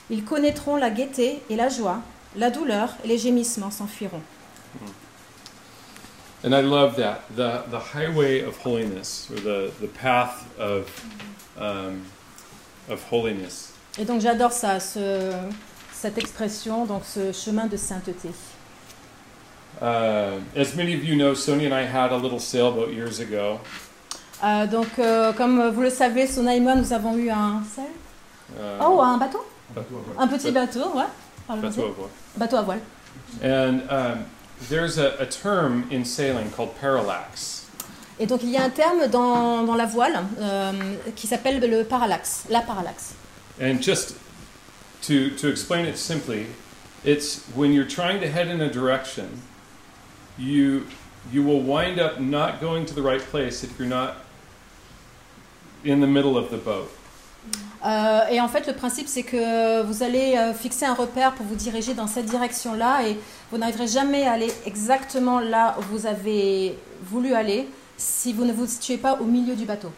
[0.09, 1.99] Ils connaîtront la gaieté et la joie,
[2.35, 4.21] la douleur et les gémissements s'enfuiront.
[6.43, 10.85] And I love that the the highway of holiness, or the the path of
[11.59, 12.01] um,
[12.89, 13.73] of holiness.
[13.99, 15.31] Et donc j'adore ça, ce-
[15.99, 18.29] cette expression, donc ce chemin de sainteté.
[19.81, 23.59] Uh, as many of you know, Sonia and I had a little sailboat years ago.
[24.43, 27.61] Euh, donc euh, comme vous le savez, Sona et moi, nous avons eu un...
[27.79, 29.45] Uh, Oh, un bateau?
[29.75, 31.03] Bateau Un petit bateau, ouais.
[31.49, 32.09] Bateau à voile.
[32.37, 32.79] Bateau à voile.
[33.43, 34.25] And um,
[34.69, 37.65] there's a, a term in sailing called parallax.
[38.19, 40.71] Et donc il y a un terme dans, dans la voile euh,
[41.15, 43.13] qui s'appelle le parallaxe, la parallaxe.
[43.61, 44.15] And just
[45.07, 46.47] to, to explain it simply,
[47.03, 49.41] it's when you're trying to head in a direction,
[50.37, 50.85] you,
[51.31, 54.17] you will wind up not going to the right place if you're not
[55.83, 56.91] in the middle of the boat.
[57.85, 61.45] Euh, et en fait, le principe, c'est que vous allez euh, fixer un repère pour
[61.45, 63.17] vous diriger dans cette direction-là et
[63.51, 68.51] vous n'arriverez jamais à aller exactement là où vous avez voulu aller si vous ne
[68.51, 69.91] vous situez pas au milieu du bateau.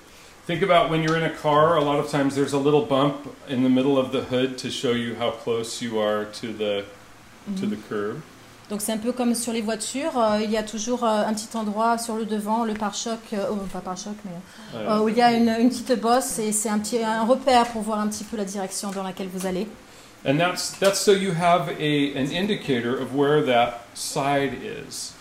[0.49, 3.17] Think about when you're in a car, a lot of times there's a little bump
[3.47, 6.85] in the middle of the hood to show you how close you are to the,
[7.57, 8.23] to the curb.
[8.71, 11.35] Donc c'est un peu comme sur les voitures, euh, il y a toujours euh, un
[11.35, 14.31] petit endroit sur le devant, le pare-choc, euh, oh, pas pare-choc, mais
[14.73, 17.25] Uh, euh, où il y a une, une petite bosse et c'est un petit un
[17.25, 19.67] repère pour voir un petit peu la direction dans laquelle vous allez.
[20.25, 25.13] and that's, that's so you have a, an indicator of where that side is.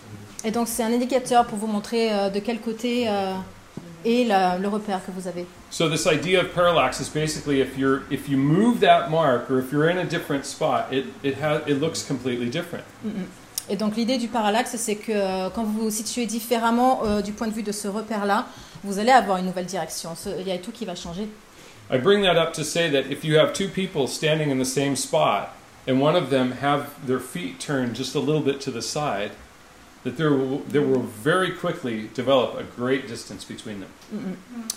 [0.43, 3.07] Et donc c'est un indicateur pour vous montrer de quel côté
[4.05, 5.45] est la- le repère que vous avez.
[5.71, 9.59] So this idea of parallax is basically if you're if you move that mark or
[9.59, 12.83] if you're in a different spot, it it has it looks completely different.
[13.71, 17.33] Et donc l'idée du parallaxe, c'est que euh, quand vous vous situez différemment euh, du
[17.33, 18.47] point de vue de ce repère-là,
[18.83, 20.15] vous allez avoir une nouvelle direction.
[20.15, 21.27] Ce- Il y a tout qui va changer.
[21.91, 24.65] I bring that up to say that if you have two people standing in the
[24.65, 25.49] same spot
[25.87, 29.31] and one of them have their feet turned just a little bit to the side,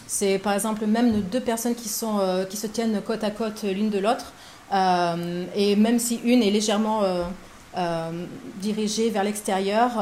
[0.06, 3.62] C'est par exemple même deux personnes qui, sont, euh, qui se tiennent côte à côte
[3.62, 4.32] l'une de l'autre,
[4.72, 7.02] euh, et même si une est légèrement
[7.76, 8.10] euh,
[8.56, 9.92] dirigée vers l'extérieur,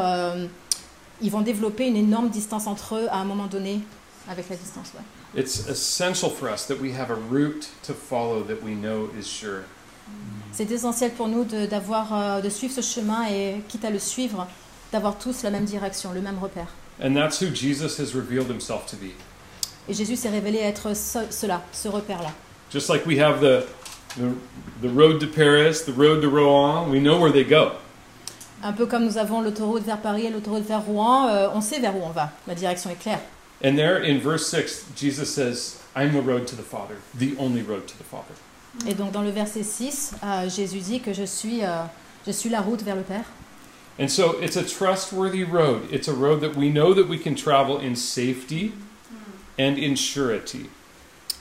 [1.21, 3.81] ils vont développer une énorme distance entre eux à un moment donné
[4.29, 4.93] avec la distance.
[4.95, 5.41] ouais.
[5.41, 9.25] It's essential for us that we have a route to follow that we know is
[9.27, 9.65] sure.
[10.51, 14.49] C'est essentiel pour nous de, d'avoir, de suivre ce chemin et, quitte à le suivre,
[14.93, 16.69] d'avoir tous la même direction, le même repère.
[17.03, 19.13] And that's who Jesus has revealed himself to be.
[19.89, 22.33] Et Jésus s'est révélé être ce- cela, ce repère-là.
[22.73, 23.65] Just like we have the,
[24.17, 24.33] the,
[24.83, 27.73] the road to Paris, the road to Rouen, we know where they go.
[28.63, 31.81] Un peu comme nous avons l'autoroute vers Paris et l'autoroute vers Rouen, euh, on sait
[31.81, 32.31] vers où on va.
[32.47, 33.21] La direction est claire.
[33.65, 37.63] And there in verse 6, Jesus says, I'm the road to the Father, the only
[37.63, 38.35] road to the Father.
[38.87, 41.83] Et donc dans le verset 6, euh, Jésus dit que je suis, euh,
[42.27, 43.25] je suis la route vers le Père.
[44.01, 45.83] And so it's a trustworthy road.
[45.93, 48.73] It's a road that we know that we can travel in safety
[49.59, 50.71] and in surety.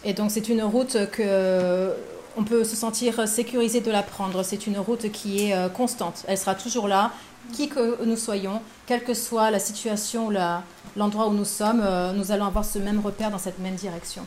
[0.04, 1.94] Et donc c'est une route que euh,
[2.38, 4.44] on peut se sentir sécurisé de la prendre.
[4.44, 6.24] C'est une route qui est euh, constante.
[6.28, 7.12] Elle sera toujours là,
[7.54, 10.64] qui que nous soyons, quelle que soit la situation, la-
[10.98, 14.26] l'endroit où nous sommes, euh, nous allons avoir ce même repère dans cette même direction.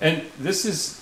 [0.00, 0.96] And this is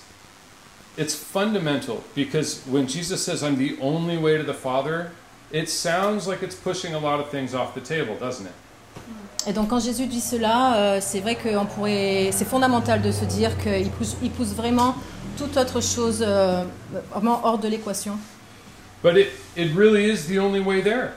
[0.99, 5.11] it's fundamental because when Jesus says I'm the only way to the Father,
[5.53, 8.53] it sounds like it's pushing a lot of things off the table, doesn't it?
[9.47, 13.25] Et donc quand Jésus dit cela, euh, c'est vrai qu'on pourrait, c'est fondamental de se
[13.25, 14.95] dire qu'il pousse, il pousse vraiment
[15.39, 16.63] toute autre chose euh,
[17.11, 18.19] vraiment hors de l'équation.
[19.03, 21.13] But it, it really is the only way there.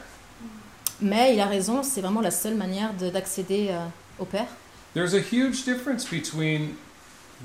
[1.02, 3.80] Mais il a raison, c'est vraiment la seule manière de- d'accéder euh,
[4.20, 4.48] au Père.
[4.94, 6.76] There's a huge difference between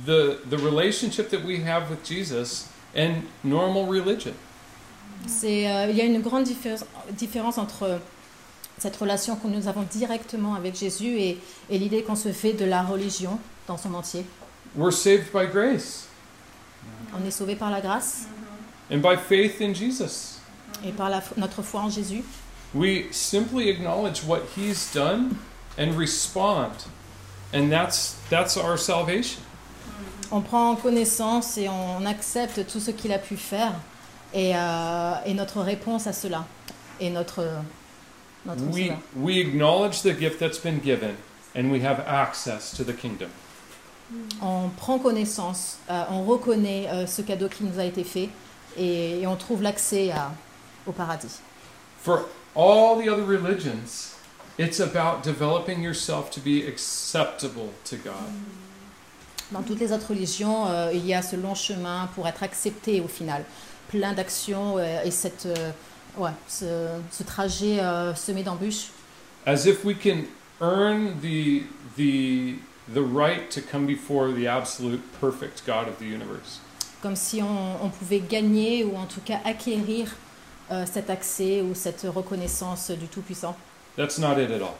[0.06, 4.34] the the relationship that we have with Jesus and normal religion.
[5.26, 8.00] C'est, euh, il y a une grande diffé- différence entre
[8.78, 12.64] cette relation que nous avons directement avec Jésus et, et l'idée qu'on se fait de
[12.64, 14.24] la religion dans son entier.
[14.76, 16.06] We're saved by grace
[17.14, 18.26] On est sauvé par la grâce
[18.92, 20.38] and by faith in Jesus.
[20.84, 22.22] et par la, notre foi en Jésus.
[22.74, 25.30] We simply acknowledge what he's done
[25.78, 26.72] and respond.
[27.52, 29.40] And that's that's our salvation.
[30.30, 33.72] On prend connaissance et on accepte tout ce qu'il a pu faire
[34.34, 36.44] et, euh, et notre réponse à cela
[37.00, 37.46] et notre,
[38.46, 38.62] notre
[39.16, 41.16] We acknowledge the gift that's been given
[41.56, 43.28] and we have access to the kingdom.
[44.40, 48.30] On prend connaissance, euh, on reconnaît euh, ce cadeau qui nous a été fait
[48.76, 50.10] et, et on trouve l'accès
[50.86, 51.40] au paradis.
[52.00, 54.14] For all the other religions,
[54.58, 58.32] it's about developing yourself to be acceptable to God.
[59.50, 63.00] Dans toutes les autres religions, euh, il y a ce long chemin pour être accepté
[63.00, 63.44] au final.
[63.88, 65.70] Plein d'actions euh, et cette, euh,
[66.18, 68.88] ouais, ce, ce trajet euh, semé d'embûches.
[69.46, 70.24] as if we can
[70.60, 71.62] earn the
[71.96, 72.56] the
[72.92, 76.60] the right to come before the absolute perfect God of the universe.
[77.02, 80.14] comme si on, on pouvait gagner ou en tout cas acquérir
[80.70, 83.56] euh, cet accès ou cette reconnaissance du Tout-Puissant.
[83.96, 84.74] That's not it at all.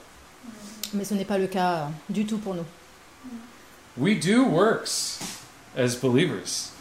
[0.93, 2.65] Mais ce n'est pas le cas du tout pour nous.
[3.97, 5.19] We do works
[5.77, 6.73] as believers.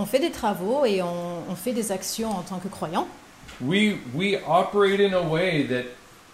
[0.00, 3.06] On fait des travaux et on, on fait des actions en tant que croyants.
[3.60, 5.84] We we operate in a way that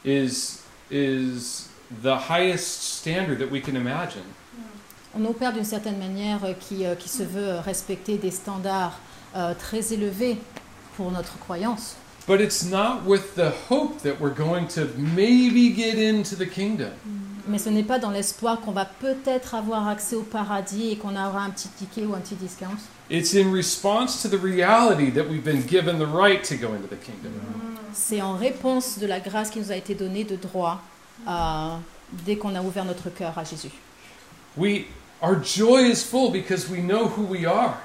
[0.05, 1.67] is is
[2.01, 4.23] the highest standard that we can imagine.
[5.19, 9.01] On opère d'une certaine manière qui, euh, qui se veut respecter des standards
[9.35, 10.37] euh, très élevés
[10.97, 11.97] pour notre croyance.
[12.29, 16.93] But it's not with the hope that we're going to maybe get into the kingdom.
[17.49, 21.17] Mais ce n'est pas dans l'espoir qu'on va peut-être avoir accès au paradis et qu'on
[21.17, 22.77] aura un petit ticket ou un petit discount.
[23.09, 26.89] It's in response to the reality that we've been given the right to go into
[26.89, 27.33] the kingdom.
[27.93, 30.83] C'est en réponse de la grâce qui nous a été donnée de droit
[31.27, 31.77] euh,
[32.25, 33.71] dès qu'on a ouvert notre cœur à Jésus.
[34.57, 34.87] We
[35.23, 37.79] our joy is full because we know who we are.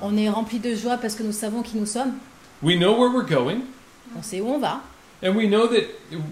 [0.00, 2.18] On est rempli de joie parce que nous savons qui nous sommes,
[2.62, 3.62] We know where we're going,
[4.16, 4.82] on sait où on va,
[5.22, 5.84] and we know that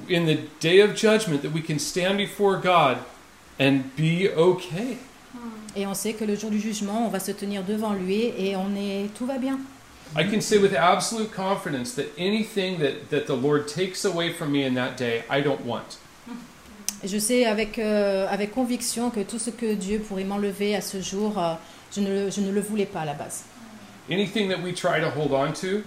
[0.09, 2.99] in the day of judgment that we can stand before God
[3.59, 4.99] and be okay.
[5.77, 8.57] Et on sait que le jour du jugement, on va se tenir devant lui et
[8.57, 9.59] on est tout va bien.
[10.15, 14.51] I can say with absolute confidence that anything that, that the Lord takes away from
[14.53, 15.97] me in that day, I don't want.
[17.05, 21.01] Je sais avec, euh, avec conviction que tout ce que Dieu pourrait m'enlever à ce
[21.01, 21.55] jour, euh,
[21.95, 23.45] je, ne, le- je ne le voulais pas à la base.
[24.11, 25.83] Anything that we try to hold on to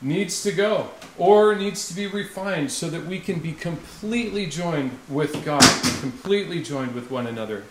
[0.00, 0.86] needs to go
[1.18, 5.62] or needs to be refined so that we can be completely joined with God,
[6.00, 7.64] completely joined with one another.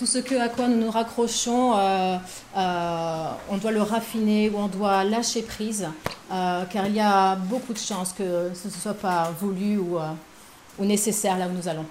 [0.00, 2.16] Tout ce que, à quoi nous nous raccrochons, euh,
[2.56, 5.86] euh, on doit le raffiner ou on doit lâcher prise,
[6.32, 9.98] euh, car il y a beaucoup de chances que ce ne soit pas voulu ou,
[9.98, 10.08] euh,
[10.78, 11.84] ou nécessaire là où nous allons.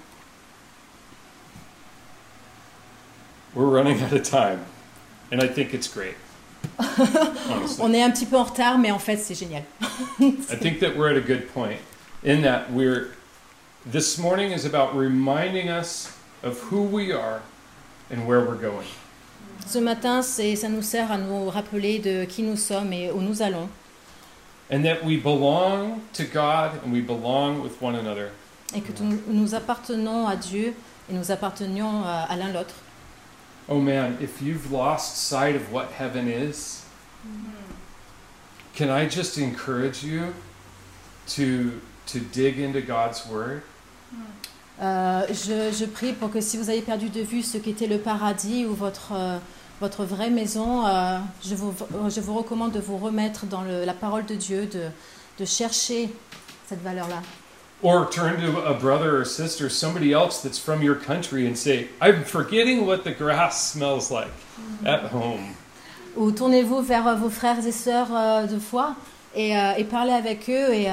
[3.54, 4.58] We're running out of time,
[5.30, 6.16] and I think it's great.
[7.78, 9.62] On est un petit peu en retard, mais en fait c'est génial.
[10.20, 11.78] I think that we're at a good point
[12.24, 13.12] in that we're
[13.86, 17.40] this morning is about reminding us of who we are
[18.10, 18.86] and where we're going.
[19.66, 23.42] Ce matin, ça nous sert à nous rappeler de qui nous sommes et où nous
[23.42, 23.68] allons,
[24.72, 28.30] And that we belong to God and we belong with one another.
[28.74, 30.74] et que nous, nous appartenons à Dieu
[31.10, 32.74] et nous appartenions à, à l'un l'autre.
[33.68, 36.84] Oh man, if you've lost sight of what heaven is,
[37.26, 37.74] mm-hmm.
[38.74, 40.34] can I just encourage you
[41.36, 43.62] to to dig into God's word?
[44.12, 44.49] Mm.
[44.82, 47.98] Euh, je, je prie pour que si vous avez perdu de vue ce qu'était le
[47.98, 49.36] paradis ou votre, euh,
[49.80, 51.74] votre vraie maison, euh, je, vous,
[52.08, 54.84] je vous recommande de vous remettre dans le- la parole de Dieu, de,
[55.38, 56.08] de chercher
[56.66, 57.20] cette valeur-là.
[57.82, 61.88] Or turn to a brother or sister, somebody else that's from your country, and say,
[62.02, 64.30] I'm forgetting what the grass smells like
[64.86, 65.54] at home.
[66.16, 68.08] Ou tournez-vous vers vos frères et sœurs
[68.50, 68.94] de foi
[69.34, 70.88] et, et parlez avec eux et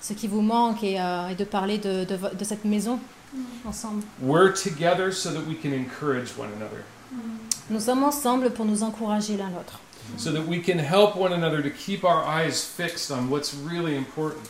[0.00, 0.94] ce qui vous manque et,
[1.30, 2.98] et de parler de, de cette maison
[3.66, 4.04] ensemble.
[4.20, 6.84] We're together so that we can encourage one another,
[7.70, 9.80] Nous sommes ensemble pour nous encourager l'un l'autre,
[10.16, 13.96] so that we can help one another to keep our eyes fixed on what's really
[13.96, 14.42] important.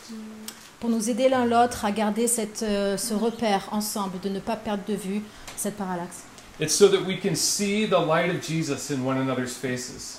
[0.81, 4.57] pour nous aider l'un l'autre à garder cette, euh, ce repère ensemble, de ne pas
[4.57, 5.23] perdre de vue
[5.57, 6.25] cette parallaxe.
[6.61, 10.19] It's so that we can see the light of Jesus in one another's faces.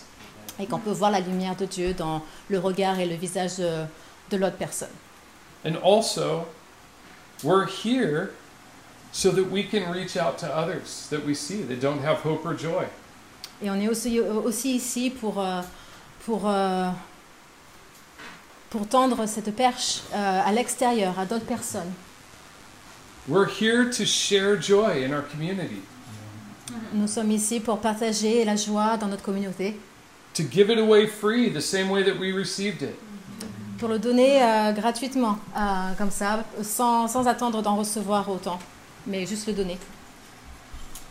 [0.60, 3.86] et qu'on peut voir la lumière de Dieu dans le regard et le visage de,
[4.30, 4.90] de l'autre personne.
[5.66, 6.46] And also,
[7.44, 8.32] we're here
[9.14, 12.46] so that we can reach out to others that we see that don't have hope
[12.46, 12.86] or joy.
[13.62, 15.62] Et on est aussi, aussi ici pour, euh,
[16.26, 16.90] pour, euh,
[18.70, 21.94] pour tendre cette perche euh, à l'extérieur, à d'autres personnes.
[23.28, 25.82] We're here to share joy in our community,
[26.94, 29.80] Nous sommes ici pour partager la joie dans notre communauté,
[30.34, 32.96] to give it away free the same way that we received it.
[33.78, 35.60] pour le donner euh, gratuitement, euh,
[35.98, 38.58] comme ça, sans, sans attendre d'en recevoir autant,
[39.08, 39.78] mais juste le donner.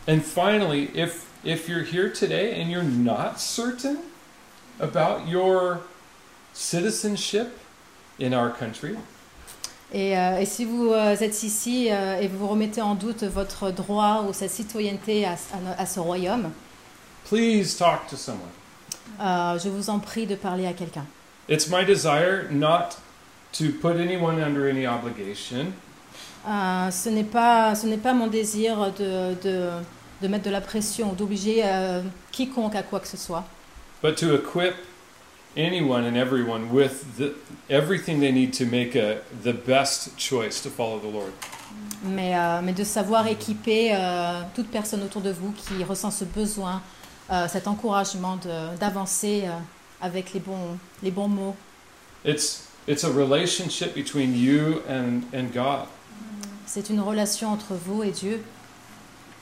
[0.07, 3.97] And finally, if if you're here today and you're not certain
[4.79, 5.79] about your
[6.53, 7.57] citizenship
[8.19, 8.95] in our country,
[9.95, 13.69] Et, euh, et si vous euh, êtes ici euh, et vous remettez en doute votre
[13.69, 16.51] droit ou sa citoyenneté à, à- à ce royaume,
[17.29, 18.49] please talk to someone.
[19.21, 21.05] euh, je vous en prie de parler à quelqu'un.
[21.47, 22.97] It's my desire not
[23.53, 25.73] to put anyone under any obligation,
[26.47, 29.69] Euh, ce n'est pas, ce n'est pas mon désir de, de,
[30.21, 33.45] de mettre de la pression d'obliger euh, quiconque à quoi que ce soit,
[34.01, 34.73] but to equip
[35.55, 37.33] anyone and everyone with the,
[37.69, 41.31] everything they need to make a, the best choice to follow the Lord.
[42.03, 43.95] mais, euh, mais de savoir équiper
[44.53, 46.81] toute personne autour de vous qui ressent ce besoin,
[47.47, 48.37] cet encouragement
[48.79, 49.43] d'avancer
[50.01, 51.55] avec les bons, les bons mots.
[52.25, 55.87] It's, it's a relationship between you and, and God.
[56.73, 58.41] C'est une relation entre vous et Dieu.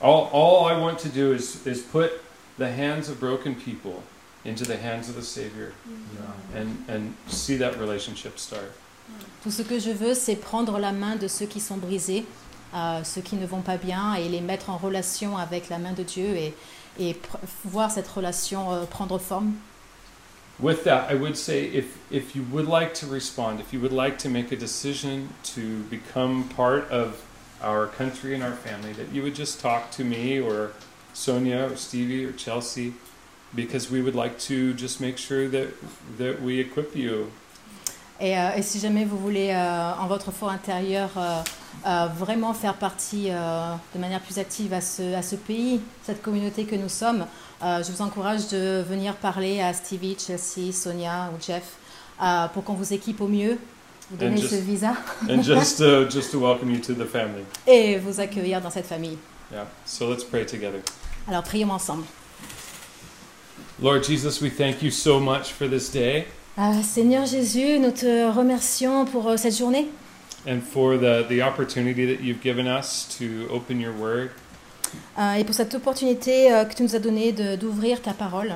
[0.02, 2.10] All, all I want to do is, is put
[2.58, 4.02] the hands of broken people
[4.44, 5.72] into the hands of the Savior
[6.54, 8.74] and, and see that relationship start.
[9.42, 12.26] Tout ce que je veux, c'est prendre la main de ceux qui sont brisés,
[12.74, 15.92] euh, ceux qui ne vont pas bien, et les mettre en relation avec la main
[15.94, 17.16] de Dieu et,
[17.64, 19.54] voir cette relation euh, prendre forme.
[20.58, 23.92] With that, I would say if, if you would like to respond, if you would
[23.92, 27.24] like to make a decision to become part of
[27.60, 30.72] our country and our family, that you would just talk to me or
[31.14, 32.94] Sonia or Stevie or Chelsea,
[33.54, 35.74] because we would like to just make sure that,
[36.18, 37.30] that we equip you.
[38.20, 41.42] Et, euh, et si jamais vous voulez, euh, en votre fort intérieur, euh,
[41.86, 46.22] euh, vraiment faire partie euh, de manière plus active à ce, à ce pays, cette
[46.22, 47.26] communauté que nous sommes,
[47.62, 51.76] euh, je vous encourage de venir parler à Stevie, Chelsea, Sonia ou Jeff
[52.54, 53.58] pour qu'on vous équipe au mieux,
[54.10, 54.92] vous donner ce visa
[55.28, 57.42] and just to, just to welcome you to the family.
[57.66, 59.18] et vous accueillir dans cette famille.
[59.50, 59.66] Yeah.
[59.84, 60.80] So let's pray together.
[61.26, 62.04] Alors prions ensemble.
[63.80, 66.28] Lord Jesus, we thank you so much for this day
[66.84, 69.88] Seigneur Jésus, nous te remercions pour cette journée
[70.46, 74.30] and for the, the opportunity that you've given us to open your word.
[75.38, 78.54] et pour cette opportunité euh, que tu nous as donnée d'ouvrir ta parole.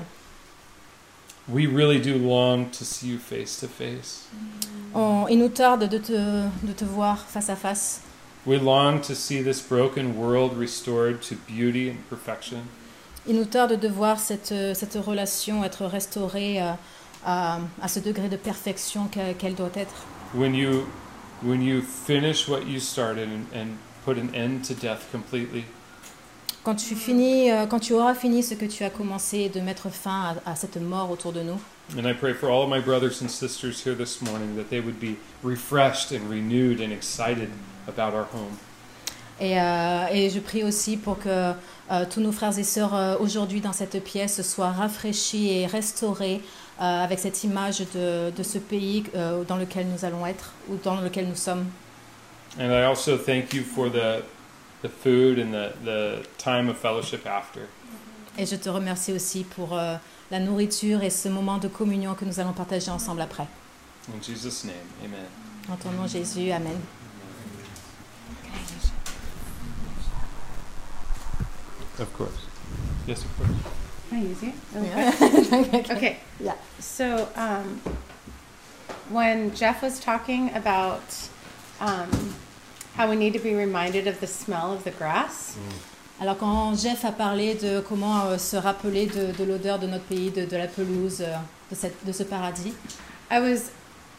[1.49, 4.25] We really do long to see you face to face.
[4.95, 8.01] On- il nous tarde de te, de te voir face à face.
[8.47, 12.59] We long to see this broken world restored to beauty and perfection.
[13.29, 16.73] Il nous tarde de voir cette, euh, cette relation être restaurée euh,
[17.25, 19.95] à, à ce degré de perfection que- qu'elle doit être.
[20.35, 20.85] When you,
[21.43, 25.65] when you finish what you started and, and put an end to death completely,
[26.65, 29.89] Quand tu, finis, euh, quand tu auras fini ce que tu as commencé, de mettre
[29.89, 31.61] fin à, à cette mort autour de nous.
[31.97, 34.81] And I pray for all of my brothers and sisters here this morning that they
[34.81, 37.51] would be refreshed and renewed and excited
[37.87, 38.57] about our home.
[39.39, 41.53] Et, euh, et je prie aussi pour que
[41.91, 46.41] euh, tous nos frères et sœurs euh, aujourd'hui dans cette pièce soient rafraîchis et restaurés
[46.81, 49.05] euh, avec cette image de, de ce pays
[49.49, 51.67] dans lequel nous allons être ou dans lequel nous sommes.
[52.59, 54.23] And I also thank you for the,
[54.83, 57.61] the food and the, the time of fellowship after.
[58.39, 59.79] Et je te remercie aussi pour
[60.31, 63.47] la nourriture et ce moment de communion que nous allons partager ensemble après.
[64.09, 64.75] In Jesus' name,
[65.05, 65.27] amen.
[65.69, 66.79] En ton nom Jésus, Amen.
[71.99, 72.47] Of course.
[73.07, 73.51] Yes, of course.
[74.11, 74.53] Can I use you?
[74.75, 75.91] really quick?
[75.97, 76.17] Okay.
[76.41, 76.55] Yeah.
[76.79, 77.81] So, um,
[79.11, 81.03] when Jeff was talking about
[81.81, 82.35] um,
[82.97, 85.57] how we need to be reminded of the smell of the grass,
[86.19, 90.05] Alors quand Jeff a parlé de comment euh, se rappeler de, de l'odeur de notre
[90.05, 91.37] pays, de, de la pelouse, euh,
[91.71, 92.73] de, cette, de ce paradis,
[93.31, 93.71] I was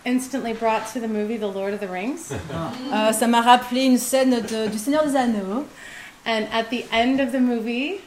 [0.06, 2.32] instantly brought to the movie The Lord of the Rings.
[2.94, 5.66] euh, ça m'a rappelé une scène de- du Seigneur des Anneaux,
[6.28, 8.02] and at the end of the movie,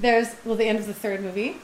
[0.00, 1.56] there's, well, the end of the third movie,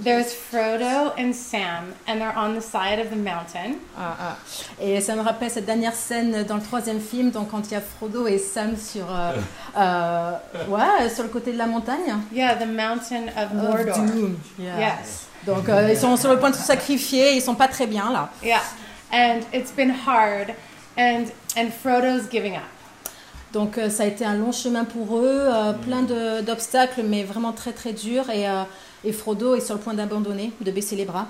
[0.00, 3.78] there's Frodo and Sam, and they're on the side of the mountain.
[3.96, 4.38] Ah, ah.
[4.80, 7.76] Et ça me rappelle cette dernière scène dans le troisième film, donc quand il y
[7.76, 9.32] a Frodo et Sam sur, euh,
[9.76, 10.32] euh,
[10.68, 12.16] ouais, sur le côté de la montagne.
[12.32, 14.06] Yeah, the mountain of Of Mordor.
[14.06, 14.38] Doom.
[14.58, 14.78] Yeah.
[14.78, 15.28] Yes.
[15.46, 18.10] Donc euh, ils sont sur le point de se sacrifier, ils sont pas très bien
[18.10, 18.30] là.
[18.42, 18.62] Yeah,
[19.12, 20.54] and it's been hard,
[20.96, 21.26] and
[21.56, 22.62] and Frodo's giving up.
[23.54, 27.22] Donc euh, ça a été un long chemin pour eux, euh, plein de- d'obstacles, mais
[27.22, 28.28] vraiment très très dur.
[28.30, 28.64] Et, euh,
[29.04, 31.28] et Frodo est sur le point d'abandonner, de baisser les bras.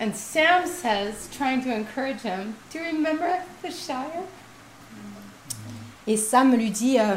[0.00, 3.26] And Sam says, trying to encourage him, "Do you remember
[3.64, 4.22] the Shire?"
[6.06, 7.16] Et Sam lui dit, euh,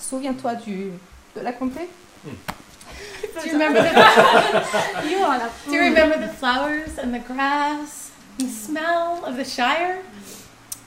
[0.00, 0.90] souviens-toi du
[1.36, 1.88] de la comté.
[2.24, 3.94] Do you remember the
[5.68, 9.98] Do you remember the flowers and the grass, and the smell of the Shire?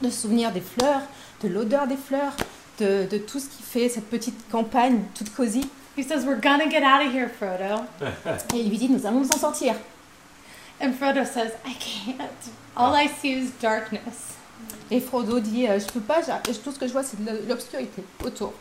[0.01, 1.01] de se souvenir des fleurs,
[1.41, 2.35] de l'odeur des fleurs,
[2.79, 5.69] de, de tout ce qui fait cette petite campagne toute cosy.
[5.97, 7.85] He says, "We're gonna get out of here, Frodo."
[8.53, 9.75] Et il lui dit, nous allons nous en sortir.
[10.81, 12.51] And Frodo says, "I can't.
[12.75, 14.35] All I see is darkness."
[14.91, 18.03] Et Frodo dit, euh, je peux pas, tout ce que je vois c'est de l'obscurité
[18.23, 18.53] autour.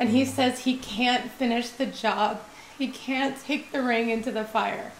[0.00, 2.38] And he says he can't finish the job.
[2.78, 4.92] He can't take the ring into the fire.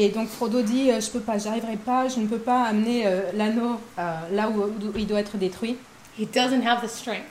[0.00, 3.04] Et donc Frodo dit, euh, je peux pas, j'arriverai pas, je ne peux pas amener
[3.04, 5.76] euh, l'anneau euh, là où, où il doit être détruit.
[6.16, 7.26] He doesn't have the strength.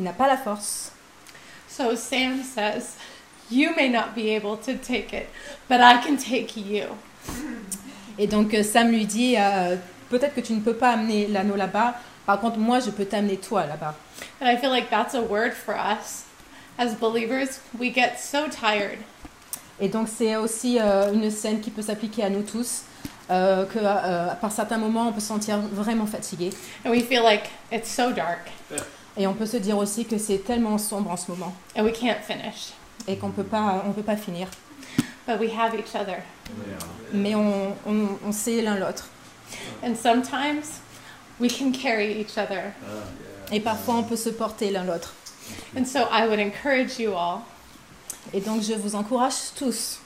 [0.00, 0.90] Il n'a pas la force.
[1.68, 2.96] So Sam says,
[3.52, 5.28] You may not be able to take it,
[5.68, 6.86] but I can take you.
[8.18, 9.76] Et donc Sam lui dit, euh,
[10.10, 11.94] peut-être que tu ne peux pas amener l'anneau là-bas,
[12.26, 13.94] par contre moi je peux t'amener toi là-bas.
[14.40, 16.24] And I feel like that's a word for us.
[16.78, 18.98] As believers, we get so tired.
[19.80, 22.82] Et donc c'est aussi euh, une scène qui peut s'appliquer à nous tous,
[23.30, 26.50] euh, que euh, par certains moments on peut se sentir vraiment fatigué.
[26.84, 28.50] And we feel like it's so dark
[29.16, 31.92] Et on peut se dire aussi que c'est tellement sombre en ce moment and we
[31.92, 32.72] can't finish.
[33.06, 34.48] et qu'on peut pas, on peut pas finir.
[35.26, 36.22] But we have each other.
[37.12, 39.08] Mais on, on, on sait l'un l'autre.
[39.84, 40.80] And sometimes
[41.38, 42.72] we can carry each other.
[43.52, 45.14] Et parfois on peut se porter l'un l'autre.
[45.76, 47.44] And so I would encourage you all
[48.34, 49.98] Et donc je vous encourage tous.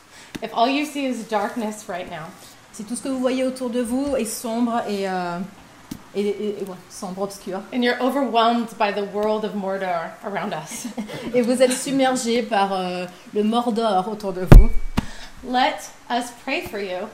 [0.42, 2.26] if all you see is darkness right now,
[2.72, 5.38] Si tout ce que vous voyez autour de vous est sombre et, euh,
[6.14, 10.54] et, et- et- ouais, sombre, obscur, and you're overwhelmed by the world of Mordor around
[10.54, 10.86] us,
[11.34, 14.70] et vous êtes submergé par euh, le Mordor autour de vous,
[15.44, 17.06] let us pray for you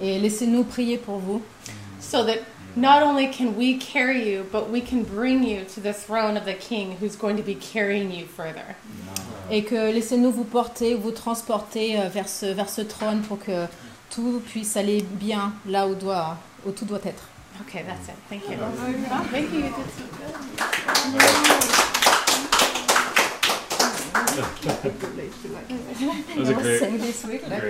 [0.00, 1.42] et laissez-nous prier pour vous,
[2.00, 2.38] so that
[2.76, 6.44] not only can we carry you, but we can bring you to the throne of
[6.46, 8.74] the King who's going to be carrying you further.
[9.50, 13.66] Et que laissez-nous vous porter, vous transporter euh, vers ce, vers ce trône pour que
[14.10, 16.36] tout puisse aller bien là où, doit,
[16.66, 17.24] où tout doit être.
[17.60, 18.14] Okay, that's it.
[18.28, 18.56] Thank you.
[19.32, 19.62] Thank you.
[24.38, 27.62] That was a great, Sing this week, like,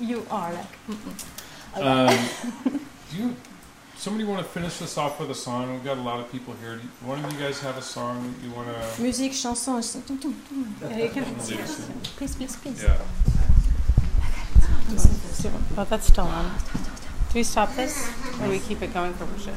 [0.00, 1.82] you are like.
[1.82, 2.08] Um,
[3.10, 3.36] do you?
[4.02, 5.72] Somebody want to finish this off with a song?
[5.74, 6.74] We've got a lot of people here.
[6.74, 9.00] Do you, one of you guys have a song that you want to?
[9.00, 12.82] Musique, chanson, Yeah, you can- please, please, please.
[12.82, 12.98] Yeah.
[15.78, 16.50] Oh, that's still on.
[16.50, 19.54] Do we stop this, or do we keep it going for worship?